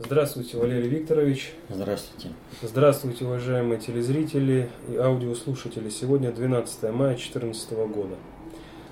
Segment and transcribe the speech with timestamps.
[0.00, 1.52] Здравствуйте, Валерий Викторович.
[1.70, 2.30] Здравствуйте.
[2.62, 5.88] Здравствуйте, уважаемые телезрители и аудиослушатели.
[5.88, 8.16] Сегодня 12 мая 2014 года.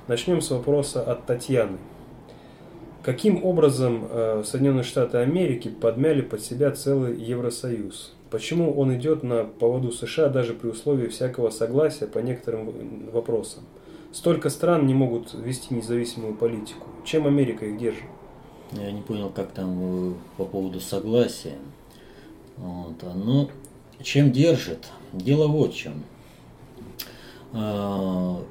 [0.06, 1.78] Начнем с вопроса от Татьяны.
[3.02, 8.14] Каким образом э, Соединенные Штаты Америки подмяли под себя целый Евросоюз?
[8.30, 13.64] Почему он идет на поводу США даже при условии всякого согласия по некоторым вопросам?
[14.12, 16.86] Столько стран не могут вести независимую политику.
[17.04, 18.04] Чем Америка их держит?
[18.72, 21.58] Я не понял, как там по поводу согласия.
[22.56, 22.96] Вот.
[23.02, 23.48] А, ну,
[24.02, 24.86] чем держит?
[25.12, 26.04] Дело вот в чем.
[27.52, 28.42] А,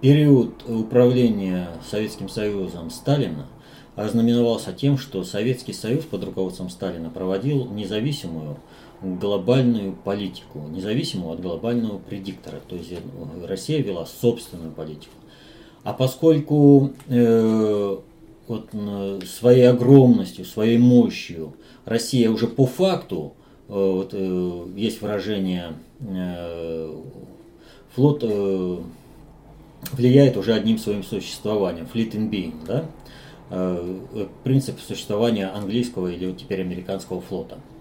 [0.00, 3.46] период управления Советским Союзом Сталина
[3.96, 8.58] ознаменовался тем, что Советский Союз под руководством Сталина проводил независимую
[9.02, 12.60] глобальную политику, независимую от глобального предиктора.
[12.68, 12.98] То есть э,
[13.46, 15.14] Россия вела собственную политику.
[15.82, 17.98] А поскольку э,
[18.46, 18.70] вот,
[19.26, 23.34] своей огромностью, своей мощью Россия уже по факту,
[23.68, 26.94] э, вот, э, есть выражение, э,
[27.94, 28.24] флот
[29.92, 32.86] влияет уже одним своим существованием, fleet in being, да?
[34.42, 37.58] принцип существования английского или вот теперь американского флота–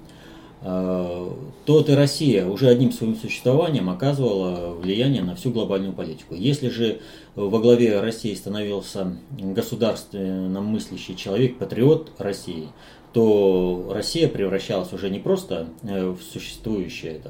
[0.64, 6.36] то и Россия уже одним своим существованием оказывала влияние на всю глобальную политику.
[6.36, 7.02] Если же
[7.36, 12.70] во главе России становился государственно мыслящий человек, патриот России,
[13.12, 17.22] то Россия превращалась уже не просто э, в существующее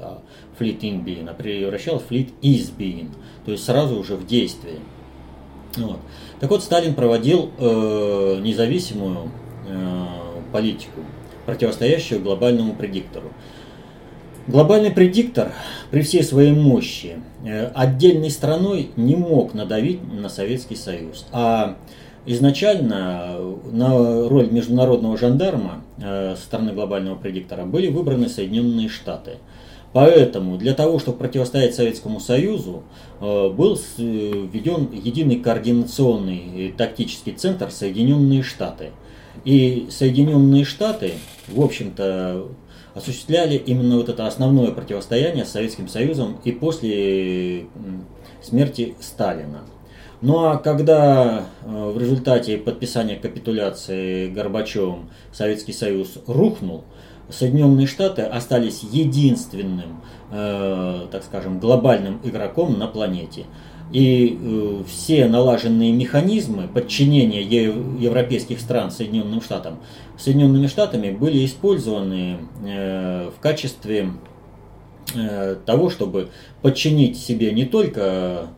[0.58, 3.10] fleet in being, а превращалась в is being,
[3.44, 4.78] то есть сразу уже в действие.
[5.76, 5.98] Вот.
[6.40, 9.30] Так вот, Сталин проводил э, независимую
[9.66, 10.06] э,
[10.52, 11.00] политику
[11.46, 13.32] противостоящую глобальному предиктору.
[14.46, 15.52] Глобальный предиктор
[15.90, 21.26] при всей своей мощи э, отдельной страной не мог надавить на Советский Союз.
[21.32, 21.76] А
[22.26, 23.38] изначально
[23.72, 29.38] на роль международного жандарма э, со стороны глобального предиктора были выбраны Соединенные Штаты.
[29.94, 32.82] Поэтому для того, чтобы противостоять Советскому Союзу,
[33.22, 38.90] э, был введен единый координационный тактический центр Соединенные Штаты–
[39.44, 41.12] и Соединенные Штаты,
[41.48, 42.48] в общем-то,
[42.94, 47.66] осуществляли именно вот это основное противостояние с Советским Союзом и после
[48.42, 49.62] смерти Сталина.
[50.20, 56.84] Ну а когда э, в результате подписания капитуляции Горбачевым Советский Союз рухнул,
[57.28, 63.44] Соединенные Штаты остались единственным, э, так скажем, глобальным игроком на планете.
[63.92, 69.78] И э, все налаженные механизмы подчинения европейских стран Соединенным Штатам
[70.18, 74.10] Соединенными Штатами были использованы э, в качестве
[75.14, 76.30] э, того, чтобы
[76.62, 78.48] подчинить себе не только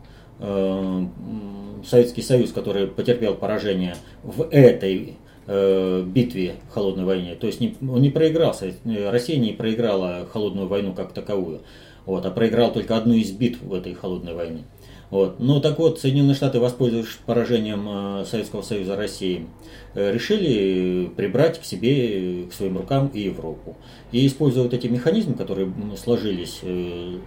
[1.83, 5.15] Советский Союз, который потерпел поражение в этой
[5.47, 7.33] битве в холодной войне.
[7.33, 8.55] То есть не, он не проиграл,
[8.85, 11.61] Россия не проиграла холодную войну как таковую,
[12.05, 14.63] вот, а проиграл только одну из битв в этой холодной войне.
[15.09, 15.39] Вот.
[15.39, 19.47] Ну так вот, Соединенные Штаты, воспользовавшись поражением э, Советского Союза России,
[19.93, 23.77] э, решили прибрать к себе, к своим рукам и Европу.
[24.11, 27.19] И используя вот эти механизмы, которые сложились, э,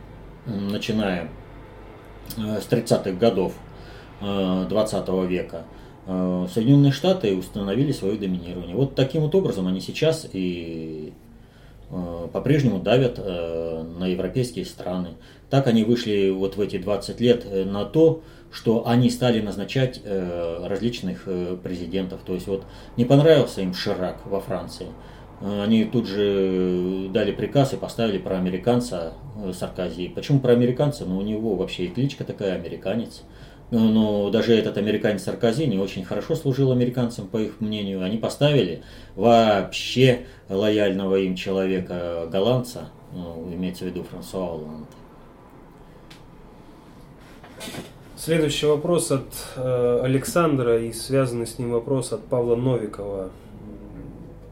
[0.47, 1.31] начиная
[2.37, 3.55] с 30-х годов
[4.21, 5.65] 20 века,
[6.07, 8.77] Соединенные Штаты установили свое доминирование.
[8.77, 11.13] Вот таким вот образом они сейчас и
[11.89, 15.11] по-прежнему давят на европейские страны.
[15.51, 18.23] Так они вышли вот в эти 20 лет э, на то,
[18.53, 22.21] что они стали назначать э, различных э, президентов.
[22.25, 22.65] То есть вот
[22.97, 24.87] не понравился им Ширак во Франции.
[25.43, 29.15] Они тут же дали приказ и поставили про американца
[29.55, 30.09] Саркози.
[30.09, 31.07] Почему про американца?
[31.07, 33.23] Ну, у него вообще и кличка такая, американец.
[33.71, 38.05] Но даже этот американец Саркози не очень хорошо служил американцам, по их мнению.
[38.05, 38.83] Они поставили
[39.17, 45.00] вообще лояльного им человека, голландца, ну, имеется в виду Франсуа Олланд.
[48.17, 53.31] Следующий вопрос от э, Александра и связанный с ним вопрос от Павла Новикова.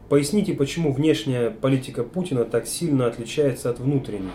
[0.09, 4.31] Поясните, почему внешняя политика Путина так сильно отличается от внутренней?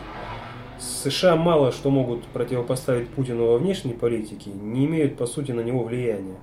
[0.78, 5.82] США мало что могут противопоставить Путину во внешней политике, не имеют по сути на него
[5.82, 6.36] влияния.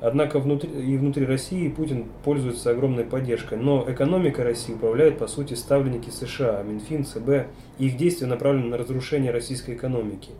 [0.00, 3.56] Однако внутри, и внутри России Путин пользуется огромной поддержкой.
[3.56, 7.46] Но экономика России управляют по сути ставленники США, Минфин, ЦБ,
[7.78, 10.32] их действия направлены на разрушение российской экономики.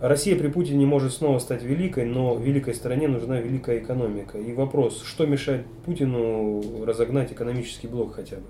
[0.00, 4.38] Россия при Путине не может снова стать великой, но великой стране нужна великая экономика.
[4.38, 8.42] И вопрос, что мешает Путину разогнать экономический блок хотя бы?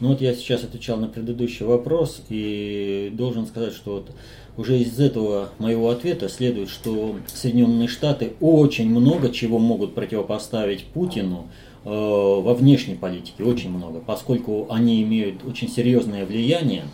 [0.00, 4.10] Ну вот я сейчас отвечал на предыдущий вопрос и должен сказать, что вот
[4.56, 11.48] уже из этого моего ответа следует, что Соединенные Штаты очень много чего могут противопоставить Путину
[11.84, 16.84] э, во внешней политике, очень много, поскольку они имеют очень серьезное влияние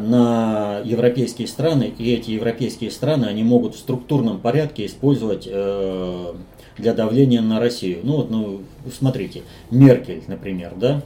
[0.00, 6.32] на европейские страны, и эти европейские страны они могут в структурном порядке использовать э,
[6.78, 8.00] для давления на Россию.
[8.02, 8.62] Ну вот, ну,
[8.96, 11.02] смотрите, Меркель, например, да,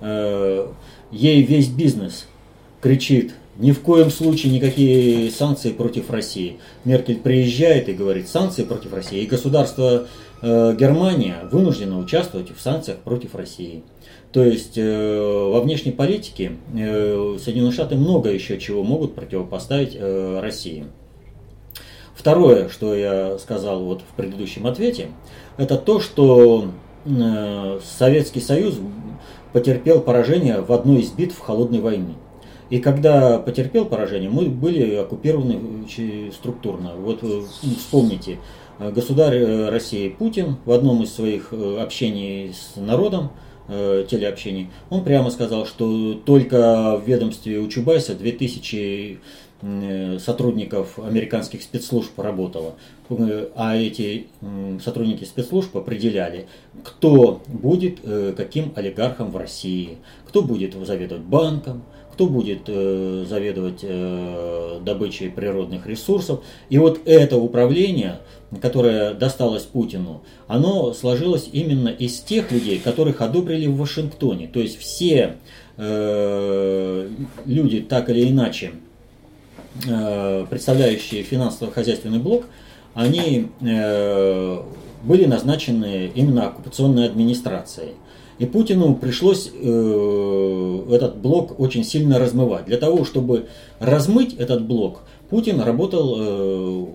[0.00, 0.68] э,
[1.10, 2.26] ей весь бизнес
[2.80, 6.58] кричит, ни в коем случае никакие санкции против России.
[6.84, 9.22] Меркель приезжает и говорит, санкции против России.
[9.22, 10.06] И государство
[10.42, 13.82] э, Германия вынуждено участвовать в санкциях против России.
[14.32, 20.40] То есть э, во внешней политике э, Соединенные Штаты много еще чего могут противопоставить э,
[20.40, 20.86] России.
[22.14, 25.08] Второе, что я сказал вот в предыдущем ответе,
[25.56, 26.66] это то, что
[27.04, 28.78] э, Советский Союз
[29.52, 32.14] потерпел поражение в одной из битв холодной войны.
[32.70, 35.86] И когда потерпел поражение, мы были оккупированы
[36.32, 36.92] структурно.
[36.96, 37.42] Вот э,
[37.78, 38.38] вспомните,
[38.78, 43.30] э, государь э, России Путин в одном из своих общений с народом
[43.68, 49.18] э, телеобщений, он прямо сказал, что только в ведомстве у Чубайса 2000
[49.60, 52.74] э, сотрудников американских спецслужб работало,
[53.10, 54.26] э, а эти
[54.82, 56.46] сотрудники спецслужб определяли,
[56.82, 61.82] кто будет э, каким олигархом в России, кто будет заведовать банком,
[62.18, 66.42] кто будет э, заведовать э, добычей природных ресурсов.
[66.68, 68.18] И вот это управление,
[68.60, 74.48] которое досталось Путину, оно сложилось именно из тех людей, которых одобрили в Вашингтоне.
[74.48, 75.36] То есть все
[75.76, 77.08] э,
[77.44, 78.72] люди, так или иначе,
[79.86, 82.46] э, представляющие финансово-хозяйственный блок,
[82.94, 84.62] они э,
[85.02, 87.92] были назначены именно оккупационной администрацией.
[88.38, 92.66] И Путину пришлось э, этот блок очень сильно размывать.
[92.66, 93.46] Для того, чтобы
[93.80, 96.86] размыть этот блок, Путин работал, э,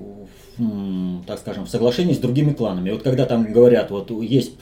[1.28, 2.92] так скажем, в соглашении с другими кланами.
[2.92, 4.54] Вот когда там говорят, вот есть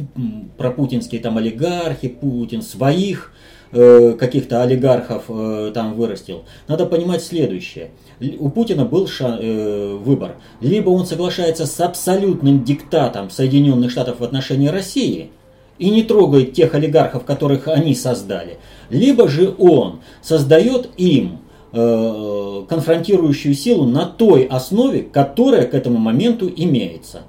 [0.57, 3.33] пропутинские там олигархи, Путин своих
[3.71, 7.91] э, каких-то олигархов э, там вырастил, надо понимать следующее.
[8.39, 10.35] У Путина был ша, э, выбор.
[10.61, 15.31] Либо он соглашается с абсолютным диктатом Соединенных Штатов в отношении России–
[15.81, 18.59] и не трогает тех олигархов, которых они создали.
[18.91, 21.39] Либо же он создает им
[21.71, 27.21] конфронтирующую силу на той основе, которая к этому моменту имеется.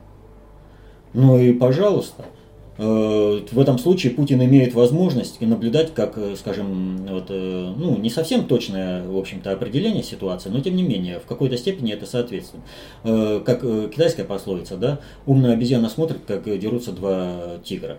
[1.15, 2.25] Ну и пожалуйста.
[2.79, 8.09] Э, в этом случае Путин имеет возможность наблюдать, как, э, скажем, вот, э, ну, не
[8.09, 12.65] совсем точное, в общем-то, определение ситуации, но тем не менее, в какой-то степени это соответствует.
[13.03, 17.99] Как китайская пословица, да, умная обезьяна смотрит, как дерутся два тигра.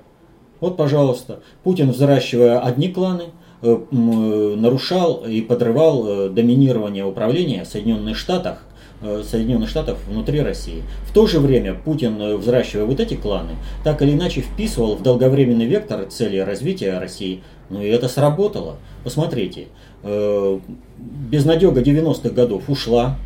[0.59, 3.27] Вот, пожалуйста, Путин, взращивая одни кланы, э,
[3.63, 8.63] нарушал и подрывал э, доминирование управления Соединенных Штатах,
[9.01, 10.83] э, Соединенных Штатов внутри России.
[11.07, 15.65] В то же время Путин, взращивая вот эти кланы, так или иначе вписывал в долговременный
[15.65, 17.41] вектор цели развития России.
[17.69, 18.75] Ну и это сработало.
[19.03, 19.67] Посмотрите,
[20.03, 23.17] безнадега 90-х годов ушла,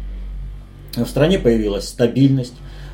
[0.96, 2.54] в стране появилась стабильность,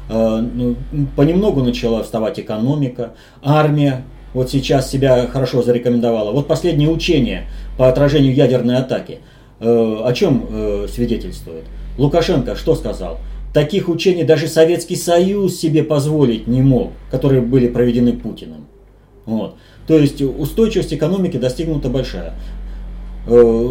[0.10, 0.75] ну,
[1.16, 6.31] понемногу начала вставать экономика, армия вот сейчас себя хорошо зарекомендовала.
[6.31, 7.47] Вот последнее учение
[7.77, 9.19] по отражению ядерной атаки.
[9.59, 11.63] Э, о чем э, свидетельствует?
[11.97, 13.19] Лукашенко что сказал?
[13.53, 18.65] Таких учений даже Советский Союз себе позволить не мог, которые были проведены Путиным.
[19.25, 19.55] Вот.
[19.88, 22.34] То есть устойчивость экономики достигнута большая.
[23.27, 23.69] Э,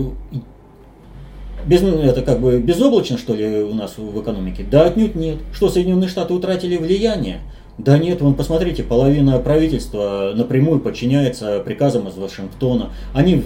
[1.67, 4.65] без, это как бы безоблачно, что ли, у нас в экономике?
[4.69, 5.39] Да, отнюдь нет.
[5.53, 7.41] Что Соединенные Штаты утратили влияние?
[7.79, 12.91] Да нет, вон посмотрите, половина правительства напрямую подчиняется приказам из Вашингтона.
[13.15, 13.43] Они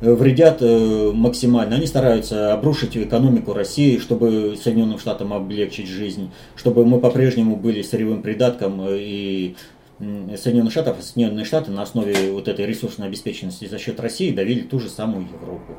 [0.00, 7.00] вредят э, максимально, они стараются обрушить экономику России, чтобы Соединенным Штатам облегчить жизнь, чтобы мы
[7.00, 9.56] по-прежнему были сырьевым придатком э, и
[9.98, 14.78] Соединенных Штатов, Соединенные Штаты на основе вот этой ресурсной обеспеченности за счет России давили ту
[14.78, 15.74] же самую Европу.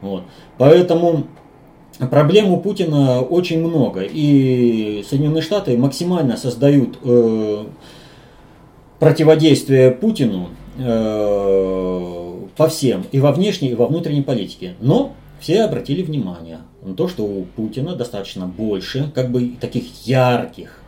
[0.00, 0.22] Вот.
[0.56, 1.26] Поэтому
[1.98, 7.64] Проблем у Путина очень много, и Соединенные Штаты максимально создают э,
[9.00, 14.74] противодействие Путину э, по всем, и во внешней, и во внутренней политике.
[14.80, 20.80] Но все обратили внимание на то, что у Путина достаточно больше как бы таких ярких.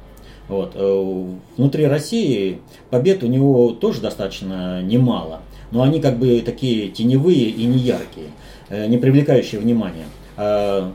[0.47, 0.73] Вот.
[0.77, 1.27] Э,
[1.57, 2.59] внутри России
[2.91, 5.41] побед у него тоже достаточно немало,
[5.73, 8.27] но они как бы такие теневые и неяркие,
[8.69, 10.07] э, не привлекающие внимания.
[10.43, 10.91] А,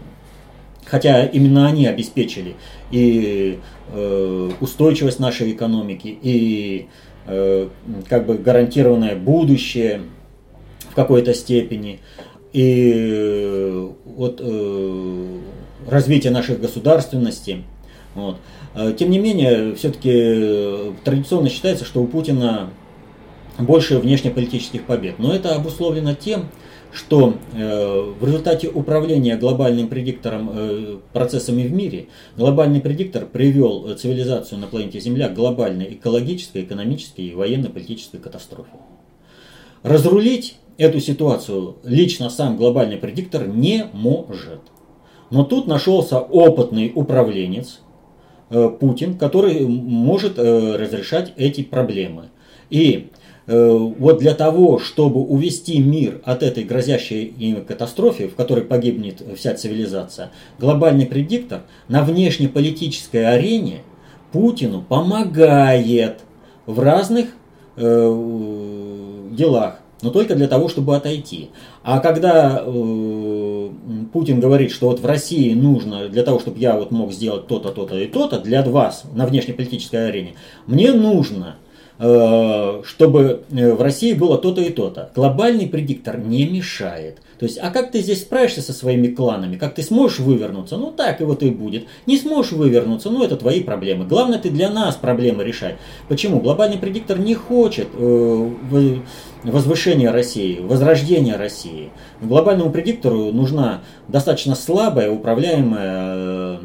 [0.85, 2.55] хотя именно они обеспечили
[2.89, 3.59] и
[3.91, 6.87] э, устойчивость нашей экономики, и
[7.27, 7.69] э,
[8.09, 10.01] как бы гарантированное будущее
[10.89, 11.99] в какой-то степени,
[12.53, 14.41] и вот
[15.87, 17.63] развитие наших государственности.
[18.13, 18.37] Вот.
[18.97, 22.69] Тем не менее, все-таки традиционно считается, что у Путина
[23.59, 25.19] больше внешнеполитических побед.
[25.19, 26.55] Но это обусловлено тем, что
[27.53, 34.67] э, в результате управления глобальным предиктором э, процессами в мире, глобальный предиктор привел цивилизацию на
[34.67, 38.71] планете Земля к глобальной экологической, экономической и военно-политической катастрофе.
[39.83, 44.61] Разрулить эту ситуацию лично сам глобальный предиктор не может.
[45.31, 47.81] Но тут нашелся опытный управленец
[48.49, 52.29] э, Путин, который может э, разрешать эти проблемы.
[52.69, 53.14] И Э,
[53.47, 59.53] вот для того, чтобы увести мир от этой грозящей им катастрофе, в которой погибнет вся
[59.53, 63.83] цивилизация, глобальный предиктор на внешнеполитической арене
[64.31, 66.21] Путину помогает
[66.65, 67.27] в разных
[67.77, 71.51] э, делах, но только для того, чтобы отойти.
[71.83, 73.69] А когда э,
[74.11, 77.69] Путин говорит, что вот в России нужно для того, чтобы я вот мог сделать то-то,
[77.69, 80.33] то-то и то-то для вас на внешнеполитической арене,
[80.65, 81.64] мне нужно Э,
[81.97, 85.11] чтобы э, в России было то-то и то-то.
[85.15, 87.19] Глобальный предиктор не мешает.
[87.39, 89.57] То есть, а как ты здесь справишься со своими кланами?
[89.57, 90.77] Как ты сможешь вывернуться?
[90.77, 91.85] Ну так и вот и будет.
[92.05, 94.05] Не сможешь вывернуться, ну это твои проблемы.
[94.05, 95.75] Главное, ты для нас проблемы решай.
[96.07, 96.39] Почему?
[96.39, 98.49] Глобальный предиктор не хочет э,
[99.43, 101.91] возвышения России, возрождения России.
[102.21, 106.59] Глобальному предиктору нужна достаточно слабая, управляемая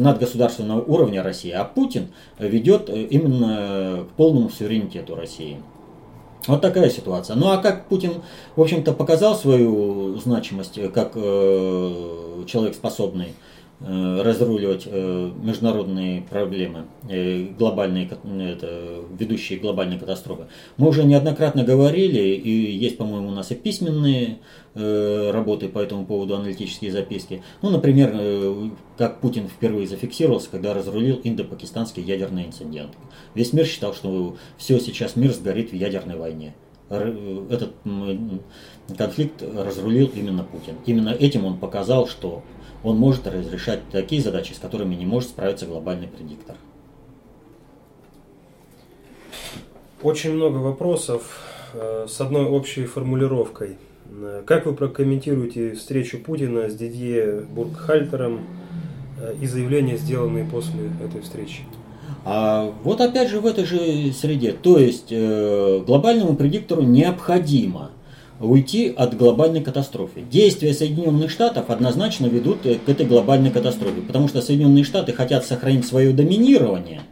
[0.00, 5.58] надгосударственного уровня России, а Путин ведет э, именно к полному суверенитету России.
[6.46, 7.36] Вот такая ситуация.
[7.36, 8.22] Ну а как Путин,
[8.56, 13.34] в общем-то, показал свою значимость э, как э, человек способный
[13.80, 20.48] разруливать э, международные проблемы, э, глобальные, это, ведущие глобальные катастрофы.
[20.76, 24.38] Мы уже неоднократно говорили, и есть, по-моему, у нас и письменные
[24.72, 27.42] работы по этому поводу, аналитические записки.
[27.60, 32.92] Ну, например, как Путин впервые зафиксировался, когда разрулил индо-пакистанский ядерный инцидент.
[33.34, 36.54] Весь мир считал, что все, сейчас мир сгорит в ядерной войне.
[36.88, 37.72] Этот
[38.96, 40.76] конфликт разрулил именно Путин.
[40.86, 42.44] Именно этим он показал, что
[42.82, 46.56] он может разрешать такие задачи, с которыми не может справиться глобальный предиктор.
[50.02, 51.40] Очень много вопросов
[51.74, 53.76] э, с одной общей формулировкой.
[54.10, 58.46] Э, как вы прокомментируете встречу Путина с Дидье Бургхальтером
[59.20, 61.64] э, и заявления, сделанные после этой встречи?
[62.24, 64.52] А вот опять же в этой же среде.
[64.52, 67.90] То есть э, глобальному предиктору необходимо
[68.40, 70.22] уйти от глобальной катастрофы.
[70.22, 75.86] Действия Соединенных Штатов однозначно ведут к этой глобальной катастрофе, потому что Соединенные Штаты хотят сохранить
[75.86, 77.02] свое доминирование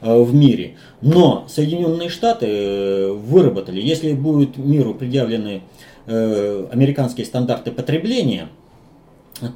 [0.00, 5.62] э, в мире, но Соединенные Штаты э, выработали, если будут миру предъявлены
[6.06, 8.48] э, американские стандарты потребления,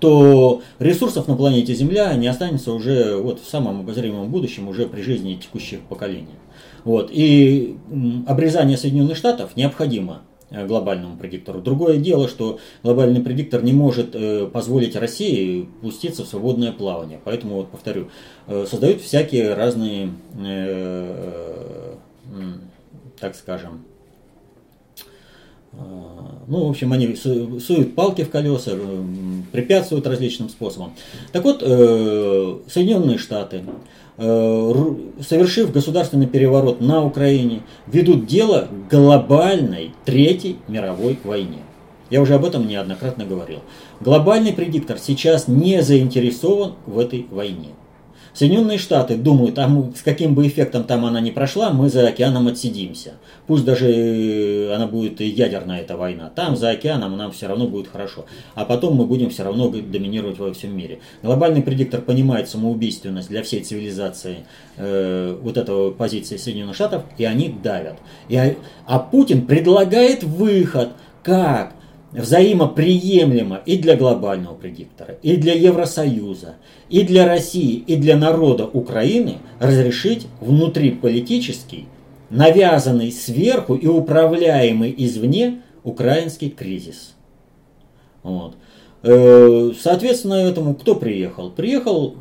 [0.00, 5.02] то ресурсов на планете Земля не останется уже вот в самом обозримом будущем, уже при
[5.02, 6.34] жизни текущих поколений.
[6.84, 7.10] Вот.
[7.12, 7.76] И
[8.26, 11.60] обрезание Соединенных Штатов необходимо Э, глобальному предиктору.
[11.60, 17.20] Другое дело, что глобальный предиктор не может э, позволить России пуститься в свободное плавание.
[17.24, 18.08] Поэтому, вот повторю,
[18.46, 20.10] э, создают всякие разные,
[23.18, 23.84] так скажем,
[25.72, 28.72] ну, в общем, они суют палки в колеса,
[29.52, 30.94] препятствуют различным способом.
[31.32, 41.18] Так вот, Соединенные Штаты Э, совершив государственный переворот на Украине, ведут дело глобальной Третьей мировой
[41.22, 41.58] войне.
[42.08, 43.60] Я уже об этом неоднократно говорил.
[44.00, 47.70] Глобальный предиктор сейчас не заинтересован в этой войне.
[48.36, 52.06] Соединенные Штаты думают, а мы, с каким бы эффектом там она ни прошла, мы за
[52.06, 53.14] океаном отсидимся.
[53.46, 56.28] Пусть даже э, она будет ядерная эта война.
[56.28, 58.26] Там за океаном нам все равно будет хорошо.
[58.54, 60.98] А потом мы будем все равно доминировать во всем мире.
[61.22, 64.44] Глобальный предиктор понимает самоубийственность для всей цивилизации
[64.76, 67.96] э, вот этого позиции Соединенных Штатов, и они давят.
[68.28, 68.38] И,
[68.86, 70.90] а Путин предлагает выход,
[71.22, 71.72] как
[72.12, 76.54] взаимоприемлемо и для глобального предиктора, и для Евросоюза,
[76.88, 81.86] и для России, и для народа Украины разрешить внутриполитический,
[82.30, 87.14] навязанный сверху и управляемый извне украинский кризис.
[88.22, 88.56] Вот.
[89.02, 91.50] Э, соответственно, этому кто приехал?
[91.50, 92.16] Приехал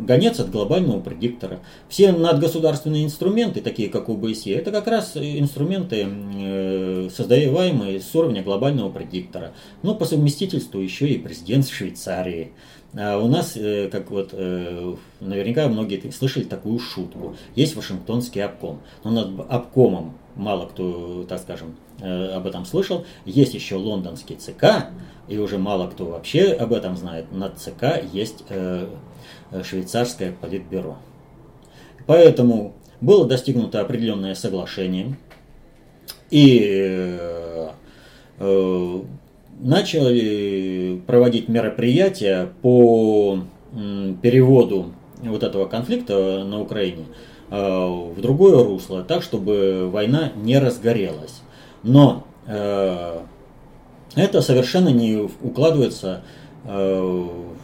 [0.00, 1.60] гонец от глобального предиктора.
[1.88, 8.90] Все надгосударственные инструменты, такие как ОБСЕ, это как раз инструменты, э, создаваемые с уровня глобального
[8.90, 9.52] предиктора.
[9.82, 12.52] Но по совместительству еще и президент Швейцарии.
[12.92, 14.32] А у нас, э, как вот
[15.20, 17.36] наверняка многие слышали такую шутку.
[17.54, 18.80] Есть Вашингтонский обком.
[19.04, 23.04] Но над обкомом мало кто, так скажем, об этом слышал.
[23.26, 24.88] Есть еще лондонский ЦК,
[25.30, 27.32] и уже мало кто вообще об этом знает.
[27.32, 28.44] Над ЦК есть
[29.62, 30.98] швейцарское политбюро.
[32.06, 35.16] Поэтому было достигнуто определенное соглашение,
[36.30, 36.60] и
[37.18, 37.68] э,
[38.38, 39.00] э,
[39.60, 43.40] начали проводить мероприятия по
[44.22, 47.04] переводу вот этого конфликта на Украине
[47.50, 51.42] э, в другое русло, так, чтобы война не разгорелась.
[51.82, 52.26] Но
[54.16, 56.22] это совершенно не укладывается
[56.64, 57.54] в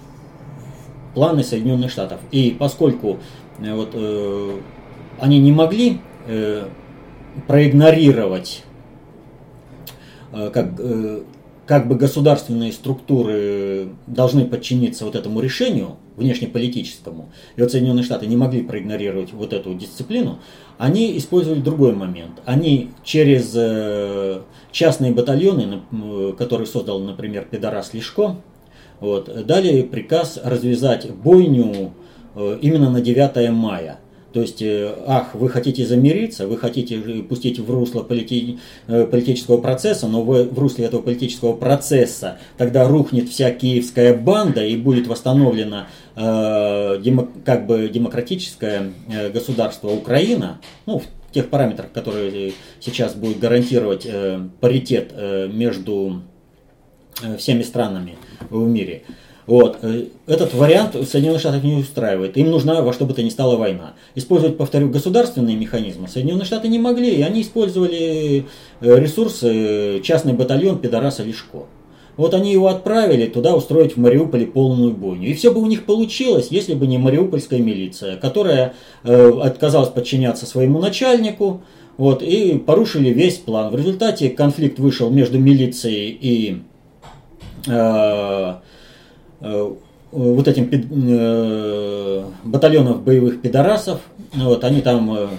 [1.15, 2.21] планы Соединенных Штатов.
[2.31, 3.19] И поскольку
[3.59, 3.95] вот,
[5.19, 6.01] они не могли
[7.47, 8.65] проигнорировать
[10.33, 11.23] э, как, э,
[11.67, 18.37] как бы государственные структуры должны подчиниться вот этому решению внешнеполитическому, и вот Соединенные Штаты не
[18.37, 20.39] могли проигнорировать вот эту дисциплину,
[20.79, 22.41] они использовали другой момент.
[22.45, 25.83] Они через э, частные батальоны,
[26.39, 28.37] которые создал, например, Педорас Лешко,
[29.01, 31.93] вот, дали приказ развязать бойню
[32.35, 33.99] именно на 9 мая–
[34.37, 38.59] то есть, э, ах, вы хотите замириться, вы хотите пустить в русло полити...
[38.87, 44.63] Э, политического процесса, но вы в русле этого политического процесса тогда рухнет вся киевская банда
[44.63, 47.31] и будет восстановлено э, демо...
[47.47, 54.39] как бы демократическое э, государство Украина, ну, в тех параметрах, которые сейчас будут гарантировать э,
[54.61, 56.25] паритет э, между
[57.23, 58.17] э, всеми странами
[58.51, 59.05] в мире.
[59.47, 59.79] Вот.
[59.83, 62.37] Э, этот вариант Соединенных Штатов не устраивает.
[62.37, 63.95] Им нужна во что бы то ни стала война.
[64.15, 68.47] Использовать, повторю, государственные механизмы Соединенные Штаты не могли, и они использовали
[68.81, 71.65] э, ресурсы частный батальон Педораса Лешко.
[72.17, 75.29] Вот они его отправили туда устроить в Мариуполе полную бойню.
[75.29, 78.75] И все бы у них получилось, если бы не мариупольская милиция, которая
[79.05, 81.63] э, отказалась подчиняться своему начальнику,
[81.99, 83.71] вот, и порушили весь план.
[83.71, 86.63] В результате конфликт вышел между милицией и
[87.67, 88.57] э, Э,
[89.41, 94.01] вот этим э, батальонов боевых пидорасов.
[94.35, 95.31] Вот, они там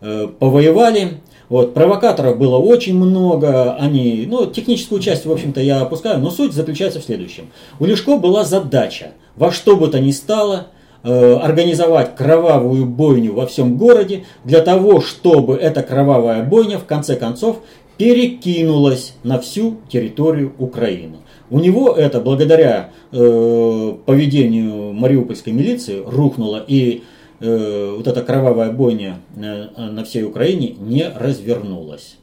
[0.00, 1.20] э, повоевали.
[1.48, 6.54] Вот, провокаторов было очень много, они, ну, техническую часть, в общем-то, я опускаю, но суть
[6.54, 7.50] заключается в следующем.
[7.78, 10.68] У Лешко была задача во что бы то ни стало
[11.02, 17.16] э, организовать кровавую бойню во всем городе для того, чтобы эта кровавая бойня в конце
[17.16, 17.58] концов
[17.98, 21.18] перекинулась на всю территорию Украины.
[21.52, 27.02] У него это благодаря э, поведению мариупольской милиции рухнуло, и
[27.40, 32.16] э, вот эта кровавая бойня э, на всей Украине не развернулась.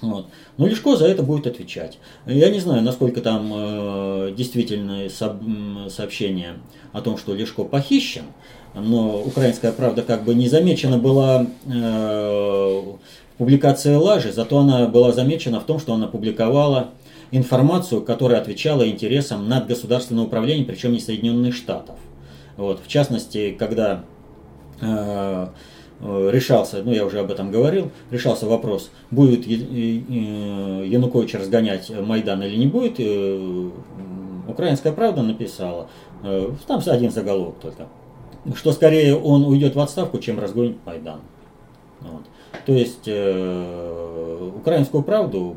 [0.00, 0.28] Вот.
[0.56, 1.98] Но Лешко за это будет отвечать.
[2.24, 5.38] Я не знаю, насколько там э, действительно со-
[5.90, 6.54] сообщение
[6.94, 8.24] о том, что Лешко похищен,
[8.74, 12.82] но украинская правда как бы не замечена была э,
[13.36, 16.92] публикация лажи, зато она была замечена в том, что она публиковала
[17.32, 21.96] информацию, которая отвечала интересам надгосударственного управления, причем не Соединенных Штатов.
[22.56, 24.04] Вот, в частности, когда
[24.80, 25.48] э,
[26.00, 32.56] э, решался, ну я уже об этом говорил, решался вопрос, будет Янукович разгонять Майдан или
[32.56, 33.70] не будет, э,
[34.46, 35.88] Украинская правда написала,
[36.22, 37.88] э, там один заголовок только,
[38.54, 41.20] что скорее он уйдет в отставку, чем разгонит Майдан.
[42.00, 42.24] Вот.
[42.66, 45.56] То есть э, украинскую правду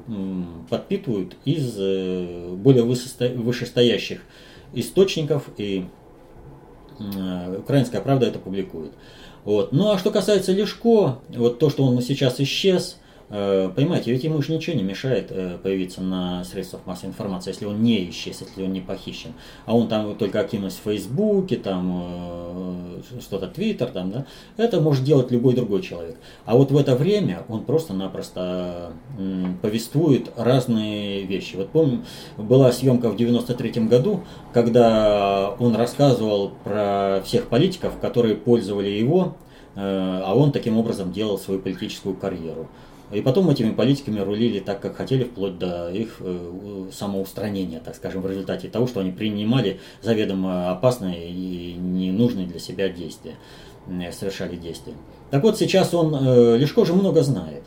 [0.69, 4.21] подпитывают из э, более вышестоящих
[4.73, 5.85] источников, и
[6.99, 8.91] э, украинская правда это публикует.
[9.43, 9.71] Вот.
[9.71, 13.04] Ну а что касается Лешко, вот то, что он сейчас исчез, Э,
[13.75, 17.81] понимаете, ведь ему же ничего не мешает э, появиться на средствах массовой информации, если он
[17.81, 19.33] не исчез, если он не похищен.
[19.65, 24.25] А он там только активность в Фейсбуке, там э, что-то Твиттер, там, да,
[24.57, 26.17] это может делать любой другой человек.
[26.45, 28.93] А вот в это время он просто-напросто
[29.61, 31.55] повествует разные вещи.
[31.55, 32.05] Вот помню,
[32.37, 39.35] была съемка в 93 году, когда он рассказывал про всех политиков, которые пользовали его,
[39.75, 42.69] а он таким образом делал свою политическую карьеру.
[43.11, 48.21] И потом этими политиками рулили так, как хотели, вплоть до их э, самоустранения, так скажем,
[48.21, 53.35] в результате того, что они принимали заведомо опасные и ненужные для себя действия,
[53.87, 54.93] э, совершали действия.
[55.29, 57.63] Так вот, сейчас он, э, Лешко же много знает.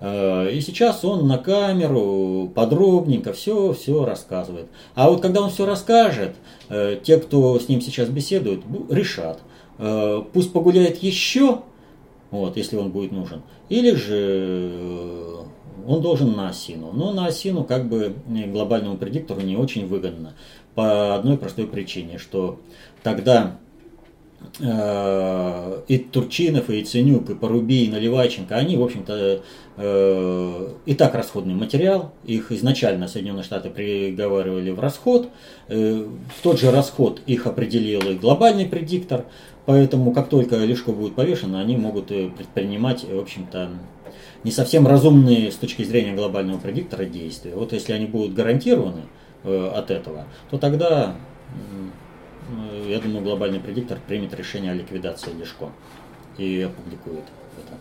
[0.00, 4.68] И сейчас он на камеру подробненько все, все рассказывает.
[4.94, 6.36] А вот когда он все расскажет,
[6.68, 9.40] те, кто с ним сейчас беседует, решат,
[10.32, 11.62] пусть погуляет еще,
[12.30, 13.42] вот, если он будет нужен.
[13.68, 15.36] Или же э,
[15.86, 16.92] он должен на осину.
[16.92, 20.34] Но на осину как бы глобальному предиктору не очень выгодно.
[20.74, 22.60] По одной простой причине, что
[23.02, 23.67] тогда э,
[24.60, 29.42] и Турчинов, и Ценюк, и Порубий, и Наливайченко, они, в общем-то,
[29.76, 32.12] э, и так расходный материал.
[32.24, 35.28] Их изначально Соединенные Штаты приговаривали в расход.
[35.68, 39.24] Э, в тот же расход их определил и глобальный предиктор.
[39.66, 43.70] Поэтому, как только Лешко будет повешен, они могут э, предпринимать, в общем-то,
[44.44, 47.54] не совсем разумные с точки зрения глобального предиктора действия.
[47.54, 49.02] Вот если они будут гарантированы
[49.44, 51.16] э, от этого, то тогда,
[51.50, 51.88] э,
[52.86, 55.70] я думаю, глобальный предиктор примет решение о ликвидации Лешко
[56.38, 57.24] и опубликует
[57.58, 57.76] это.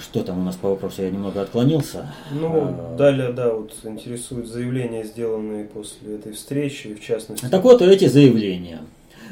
[0.00, 1.02] Что там у нас по вопросу?
[1.02, 2.14] Я немного отклонился.
[2.30, 2.96] Ну, а...
[2.96, 7.46] далее, да, вот интересуют заявления, сделанные после этой встречи, в частности.
[7.46, 8.80] Так вот, эти заявления.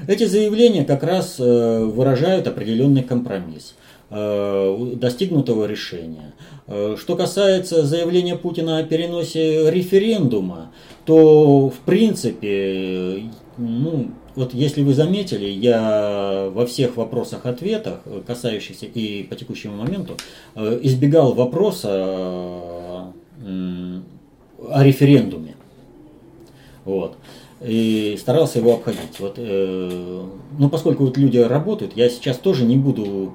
[0.07, 3.75] Эти заявления как раз э, выражают определенный компромисс.
[4.13, 6.35] Э, достигнутого решения.
[6.67, 10.73] Э, что касается заявления Путина о переносе референдума,
[11.05, 19.37] то в принципе, ну, вот если вы заметили, я во всех вопросах-ответах, касающихся и по
[19.37, 20.17] текущему моменту,
[20.57, 23.13] э, избегал вопроса о
[24.83, 25.55] референдуме.
[26.85, 27.17] Вот.
[27.65, 29.21] И старался его обходить.
[29.21, 30.25] Вот, э,
[30.59, 33.35] ну, поскольку вот люди работают, я сейчас тоже не буду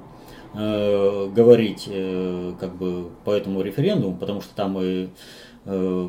[0.56, 5.08] э, говорить э, как бы по этому референдуму, потому что там и
[5.64, 6.08] э,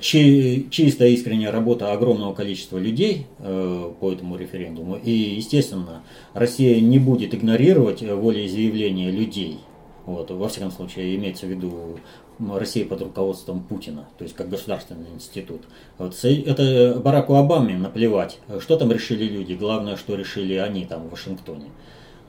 [0.00, 4.96] чи, чистая искренняя работа огромного количества людей э, по этому референдуму.
[4.96, 6.02] И, естественно,
[6.34, 9.58] Россия не будет игнорировать волеизъявления людей.
[10.06, 11.98] Вот, во всяком случае, имеется в виду
[12.40, 15.62] Россия под руководством Путина, то есть как государственный институт.
[15.98, 21.10] Вот, это Бараку Обаме наплевать, что там решили люди, главное, что решили они там в
[21.10, 21.66] Вашингтоне.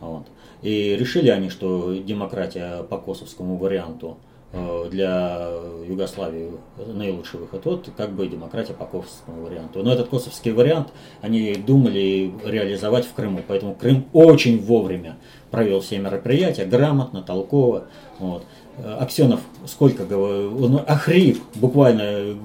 [0.03, 0.23] Вот.
[0.61, 4.17] И решили они, что демократия по косовскому варианту
[4.51, 5.49] э, для
[5.87, 6.51] Югославии
[6.93, 7.65] наилучший выход.
[7.65, 9.81] Вот как бы демократия по косовскому варианту.
[9.81, 10.89] Но этот косовский вариант
[11.21, 13.41] они думали реализовать в Крыму.
[13.47, 15.17] Поэтому Крым очень вовремя
[15.51, 17.85] провел все мероприятия, грамотно, толково.
[18.19, 18.43] Вот.
[18.99, 22.37] Аксенов сколько говорил, он охрип буквально,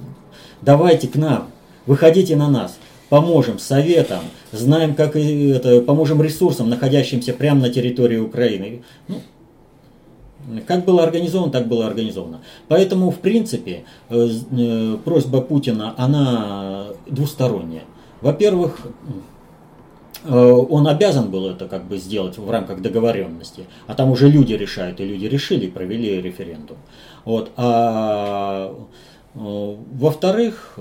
[0.61, 1.49] давайте к нам,
[1.85, 2.78] выходите на нас
[3.09, 8.83] поможем советам, знаем, как это, поможем ресурсам, находящимся прямо на территории Украины.
[9.07, 9.17] Ну,
[10.65, 12.41] как было организовано, так было организовано.
[12.67, 17.83] Поэтому, в принципе, э, э, просьба Путина, она двусторонняя.
[18.21, 18.79] Во-первых,
[20.23, 24.53] э, он обязан был это как бы сделать в рамках договоренности, а там уже люди
[24.53, 26.77] решают, и люди решили, провели референдум.
[27.25, 27.51] Вот.
[27.57, 28.73] А
[29.35, 30.79] во-вторых,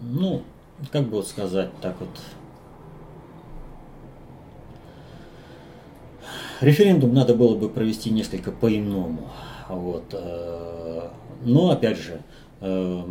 [0.00, 0.42] ну,
[0.90, 2.08] как бы вот сказать так вот,
[6.60, 9.30] референдум надо было бы провести несколько по-иному.
[9.68, 10.04] Вот.
[10.12, 11.08] Э,
[11.44, 12.20] но, опять же,
[12.60, 13.02] э,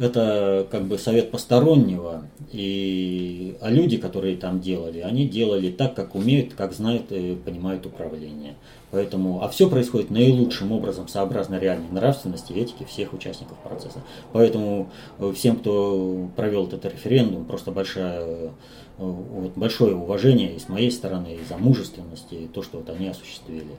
[0.00, 6.14] это как бы совет постороннего, и, а люди, которые там делали, они делали так, как
[6.14, 8.54] умеют, как знают и понимают управление.
[8.90, 14.02] Поэтому, а все происходит наилучшим образом, сообразно реальной нравственности и этике всех участников процесса.
[14.32, 18.50] Поэтому э, всем, кто провел этот референдум, просто большое, э,
[18.96, 23.06] вот, большое уважение и с моей стороны, и за мужественность, и то, что вот они
[23.06, 23.76] осуществили.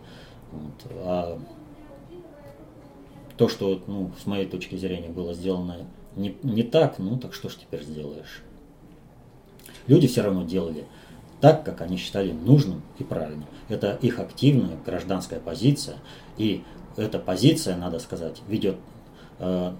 [0.51, 0.91] Вот.
[1.03, 1.39] А
[3.37, 7.49] то, что ну, с моей точки зрения было сделано не, не так, ну так что
[7.49, 8.41] ж теперь сделаешь?
[9.87, 10.85] Люди все равно делали
[11.39, 13.47] так, как они считали нужным и правильным.
[13.67, 15.97] Это их активная гражданская позиция,
[16.37, 16.63] и
[16.97, 18.77] эта позиция, надо сказать, ведет
[19.39, 19.73] э,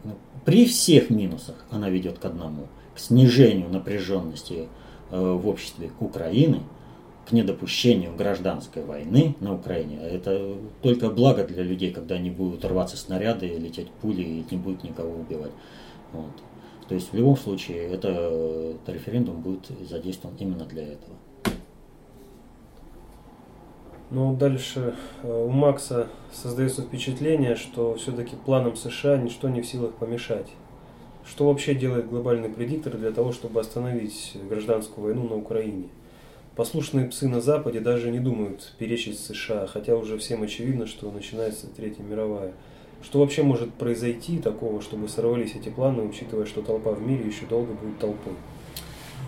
[0.45, 4.67] при всех минусах, она ведет к одному, к снижению напряженности
[5.11, 6.61] э, в обществе Украины,
[7.27, 9.99] к недопущению гражданской войны на Украине.
[10.01, 14.83] Это только благо для людей, когда не будут рваться снаряды, лететь пули и не будет
[14.83, 15.51] никого убивать.
[16.13, 16.31] Вот.
[16.87, 21.15] То есть в любом случае это, это референдум будет задействован именно для этого.
[24.09, 24.93] Ну, дальше
[25.23, 30.47] э, у Макса создается впечатление, что все-таки планам США ничто не в силах помешать.
[31.25, 35.87] Что вообще делает глобальный предиктор для того, чтобы остановить гражданскую войну на Украине?
[36.57, 41.67] Послушные псы на Западе даже не думают перечить США, хотя уже всем очевидно, что начинается
[41.67, 42.51] Третья мировая.
[43.03, 47.45] Что вообще может произойти такого, чтобы сорвались эти планы, учитывая, что толпа в мире еще
[47.45, 48.33] долго будет толпой?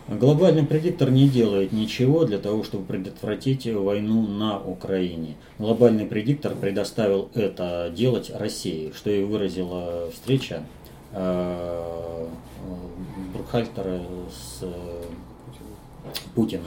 [0.07, 5.37] Глобальный предиктор не делает ничего для того, чтобы предотвратить войну на Украине.
[5.57, 10.63] Глобальный предиктор предоставил это делать России, что и выразила встреча
[11.13, 12.27] э,
[13.33, 14.63] Брукхальтера с
[16.35, 16.65] Путиным.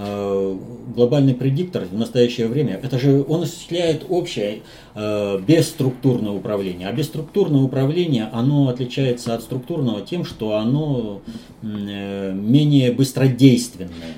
[0.00, 0.56] Э,
[0.94, 4.62] глобальный предиктор в настоящее время, это же он осуществляет общее
[4.94, 6.88] э, бесструктурное управление.
[6.88, 11.20] А бесструктурное управление, оно отличается от структурного тем, что оно
[11.62, 14.14] э, менее быстродейственное.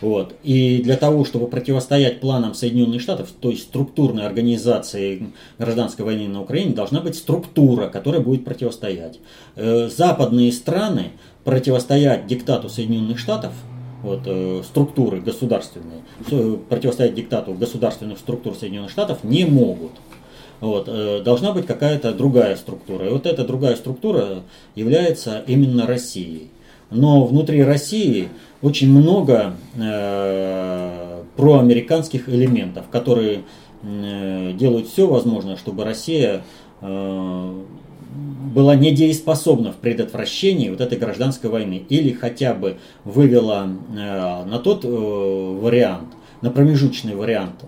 [0.00, 0.34] Вот.
[0.44, 6.40] И для того, чтобы противостоять планам Соединенных Штатов, то есть структурной организации гражданской войны на
[6.40, 9.18] Украине, должна быть структура, которая будет противостоять.
[9.56, 11.10] Западные страны
[11.44, 13.52] противостоять диктату Соединенных Штатов,
[14.02, 16.02] вот, э, структуры государственные,
[16.68, 19.92] противостоять диктату государственных структур Соединенных Штатов не могут.
[20.60, 23.06] Вот, э, должна быть какая-то другая структура.
[23.06, 24.42] И вот эта другая структура
[24.74, 26.50] является именно Россией.
[26.90, 28.28] Но внутри России
[28.62, 33.42] очень много э, проамериканских элементов, которые
[33.82, 36.42] э, делают все возможное, чтобы Россия
[36.82, 37.62] э,
[38.10, 44.84] была недееспособна в предотвращении вот этой гражданской войны или хотя бы вывела э, на тот
[44.84, 46.08] э, вариант,
[46.42, 47.64] на промежуточный вариант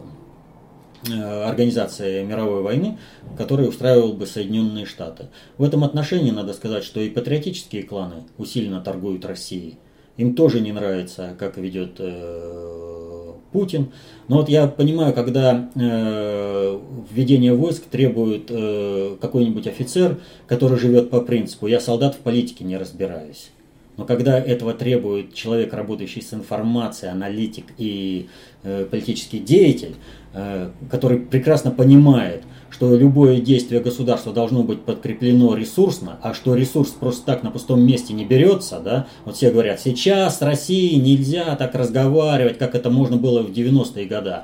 [1.09, 2.99] э, организации мировой войны,
[3.39, 5.29] который устраивал бы Соединенные Штаты.
[5.57, 9.79] В этом отношении надо сказать, что и патриотические кланы усиленно торгуют Россией.
[10.17, 13.93] Им тоже не нравится, как ведет э, Путин.
[14.29, 16.79] Но вот я понимаю, когда э,
[17.11, 22.77] введение войск требует э, какой-нибудь офицер, который живет по принципу «я солдат в политике не
[22.77, 23.51] разбираюсь».
[23.97, 28.29] Но когда этого требует человек, работающий с информацией, аналитик и
[28.63, 29.95] э, политический деятель,
[30.33, 32.43] э, который прекрасно понимает,
[32.73, 37.83] что любое действие государства должно быть подкреплено ресурсно, а что ресурс просто так на пустом
[37.83, 43.19] месте не берется, да, вот все говорят, сейчас России нельзя так разговаривать, как это можно
[43.19, 44.37] было в 90-е годы.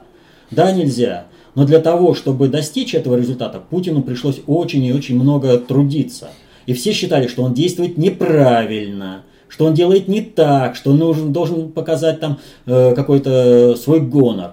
[0.50, 5.56] Да, нельзя, но для того, чтобы достичь этого результата, Путину пришлось очень и очень много
[5.56, 6.28] трудиться.
[6.66, 11.32] И все считали, что он действует неправильно, что он делает не так, что он должен,
[11.32, 14.52] должен показать там э, какой-то свой гонор.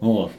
[0.00, 0.30] Вот.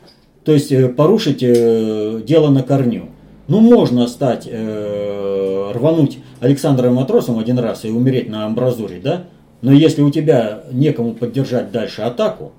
[0.43, 3.09] То есть э, порушить э, дело на корню.
[3.47, 9.25] Ну, можно стать, э, рвануть Александром Матросом один раз и умереть на амбразуре, да?
[9.61, 12.53] Но если у тебя некому поддержать дальше атаку,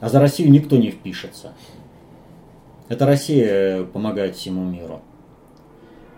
[0.00, 1.52] а за Россию никто не впишется.
[2.88, 5.00] Это Россия помогает всему миру.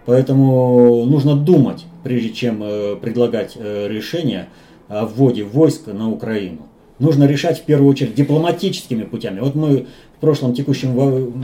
[0.06, 2.60] Поэтому нужно думать, прежде чем
[3.00, 4.48] предлагать решение
[4.88, 6.68] о вводе войск на Украину.
[6.98, 9.40] Нужно решать в первую очередь дипломатическими путями.
[9.40, 9.86] Вот мы
[10.16, 10.94] в прошлом текущем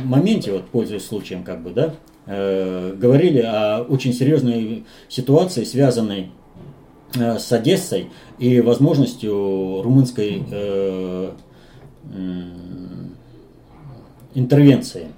[0.07, 1.95] моменте, вот пользуясь случаем, как бы, да,
[2.27, 6.31] э, говорили о очень серьезной ситуации, связанной
[7.15, 11.33] э, с Одессой и возможностью румынской э,
[14.35, 15.09] интервенции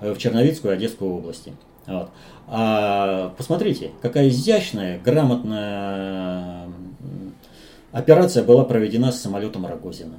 [0.00, 1.52] в Черновицкую и Одесскую области.
[1.86, 2.10] Вот.
[2.46, 6.68] А посмотрите, какая изящная, грамотная
[7.92, 10.18] операция была проведена с самолетом Рогозина.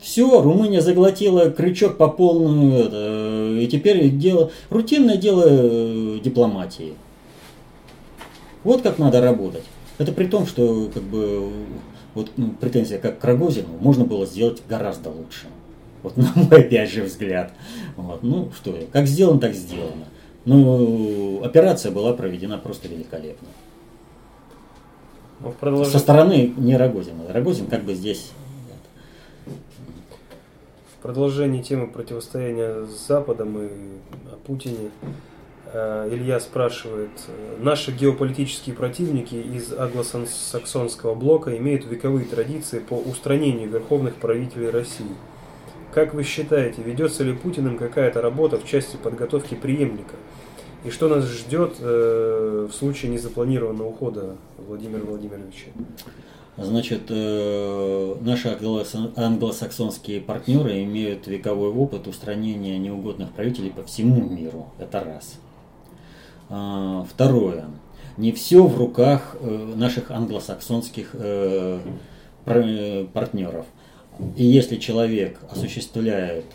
[0.00, 6.94] Все, Румыния заглотила крючок по полную, это, и теперь дело, рутинное дело э, дипломатии.
[8.62, 9.64] Вот как надо работать.
[9.98, 11.50] Это при том, что как бы
[12.14, 15.46] вот ну, претензия как к Рогозину можно было сделать гораздо лучше.
[16.02, 17.52] Вот на мой опять же взгляд.
[17.96, 20.06] Вот, ну что, как сделано, так сделано.
[20.44, 23.48] Но операция была проведена просто великолепно.
[25.60, 25.88] Продолж...
[25.88, 27.32] Со стороны не Рогозина.
[27.32, 28.30] Рогозин как бы здесь
[31.02, 33.68] продолжении темы противостояния с Западом и
[34.32, 34.90] о Путине,
[35.72, 37.10] э, Илья спрашивает,
[37.58, 45.06] наши геополитические противники из англосаксонского блока имеют вековые традиции по устранению верховных правителей России.
[45.92, 50.16] Как вы считаете, ведется ли Путиным какая-то работа в части подготовки преемника?
[50.84, 55.70] И что нас ждет э, в случае незапланированного ухода Владимира Владимировича?
[56.60, 58.48] Значит, э, наши
[59.14, 64.66] англосаксонские партнеры имеют вековой опыт устранения неугодных правителей по всему миру.
[64.80, 65.36] Это раз.
[66.48, 67.66] А, второе.
[68.16, 71.78] Не все в руках э, наших англосаксонских э,
[72.44, 73.66] партнеров.
[74.36, 76.46] И если человек осуществляет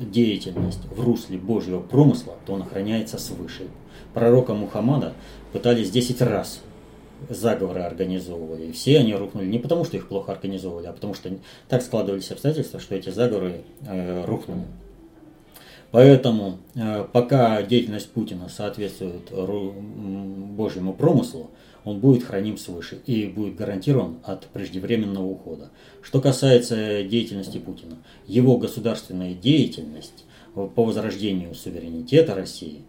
[0.00, 3.68] деятельность в русле Божьего промысла, то он охраняется свыше.
[4.12, 5.12] Пророка Мухаммада
[5.52, 6.62] пытались 10 раз
[7.28, 8.66] заговоры организовывали.
[8.66, 11.30] И все они рухнули не потому, что их плохо организовывали, а потому что
[11.68, 14.62] так складывались обстоятельства, что эти заговоры э, рухнули.
[15.90, 21.50] Поэтому э, пока деятельность Путина соответствует Божьему промыслу,
[21.84, 25.70] он будет храним свыше и будет гарантирован от преждевременного ухода.
[26.00, 32.82] Что касается деятельности Путина, его государственная деятельность по возрождению суверенитета России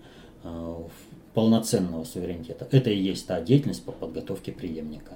[0.43, 0.76] э,
[1.34, 2.67] полноценного суверенитета.
[2.72, 5.13] Это и есть та деятельность по подготовке преемника.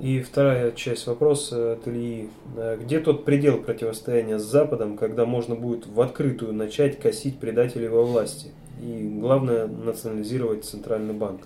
[0.00, 2.28] И вторая часть вопроса от Ильи.
[2.56, 7.88] Э, где тот предел противостояния с Западом, когда можно будет в открытую начать косить предателей
[7.88, 8.48] во власти?
[8.82, 11.42] И главное, национализировать Центральный банк.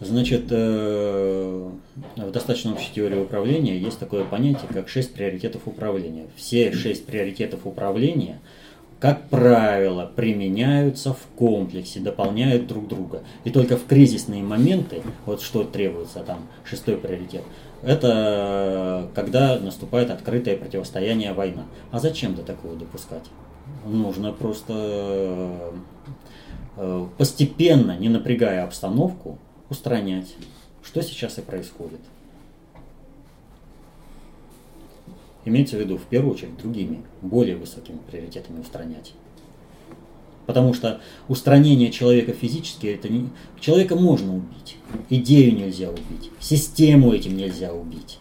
[0.00, 1.70] Значит, э,
[2.16, 6.26] в достаточно общей теории управления есть такое понятие, как шесть приоритетов управления.
[6.36, 8.40] Все шесть приоритетов управления,
[9.00, 13.22] как правило, применяются в комплексе, дополняют друг друга.
[13.44, 17.44] И только в кризисные моменты, вот что требуется там, шестой приоритет,
[17.82, 21.64] это когда наступает открытое противостояние война.
[21.92, 23.24] А зачем до такого допускать?
[23.86, 25.72] Нужно просто
[26.76, 29.38] э, постепенно, не напрягая обстановку,
[29.70, 30.34] устранять,
[30.82, 32.00] что сейчас и происходит.
[35.44, 39.14] Имеется в виду, в первую очередь, другими, более высокими приоритетами устранять.
[40.46, 43.28] Потому что устранение человека физически, это не...
[43.60, 44.76] человека можно убить,
[45.10, 48.18] идею нельзя убить, систему этим нельзя убить.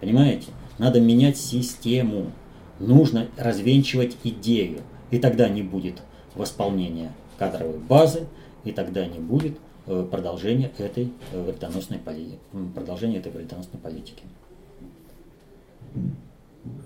[0.00, 0.48] Понимаете?
[0.78, 2.32] Надо менять систему.
[2.80, 4.80] Нужно развенчивать идею.
[5.12, 6.02] И тогда не будет
[6.34, 8.26] восполнения кадровой базы,
[8.64, 12.38] и тогда не будет Э, продолжение этой э, вредоносной политики.
[12.74, 14.22] Продолжение этой вредоносной политики.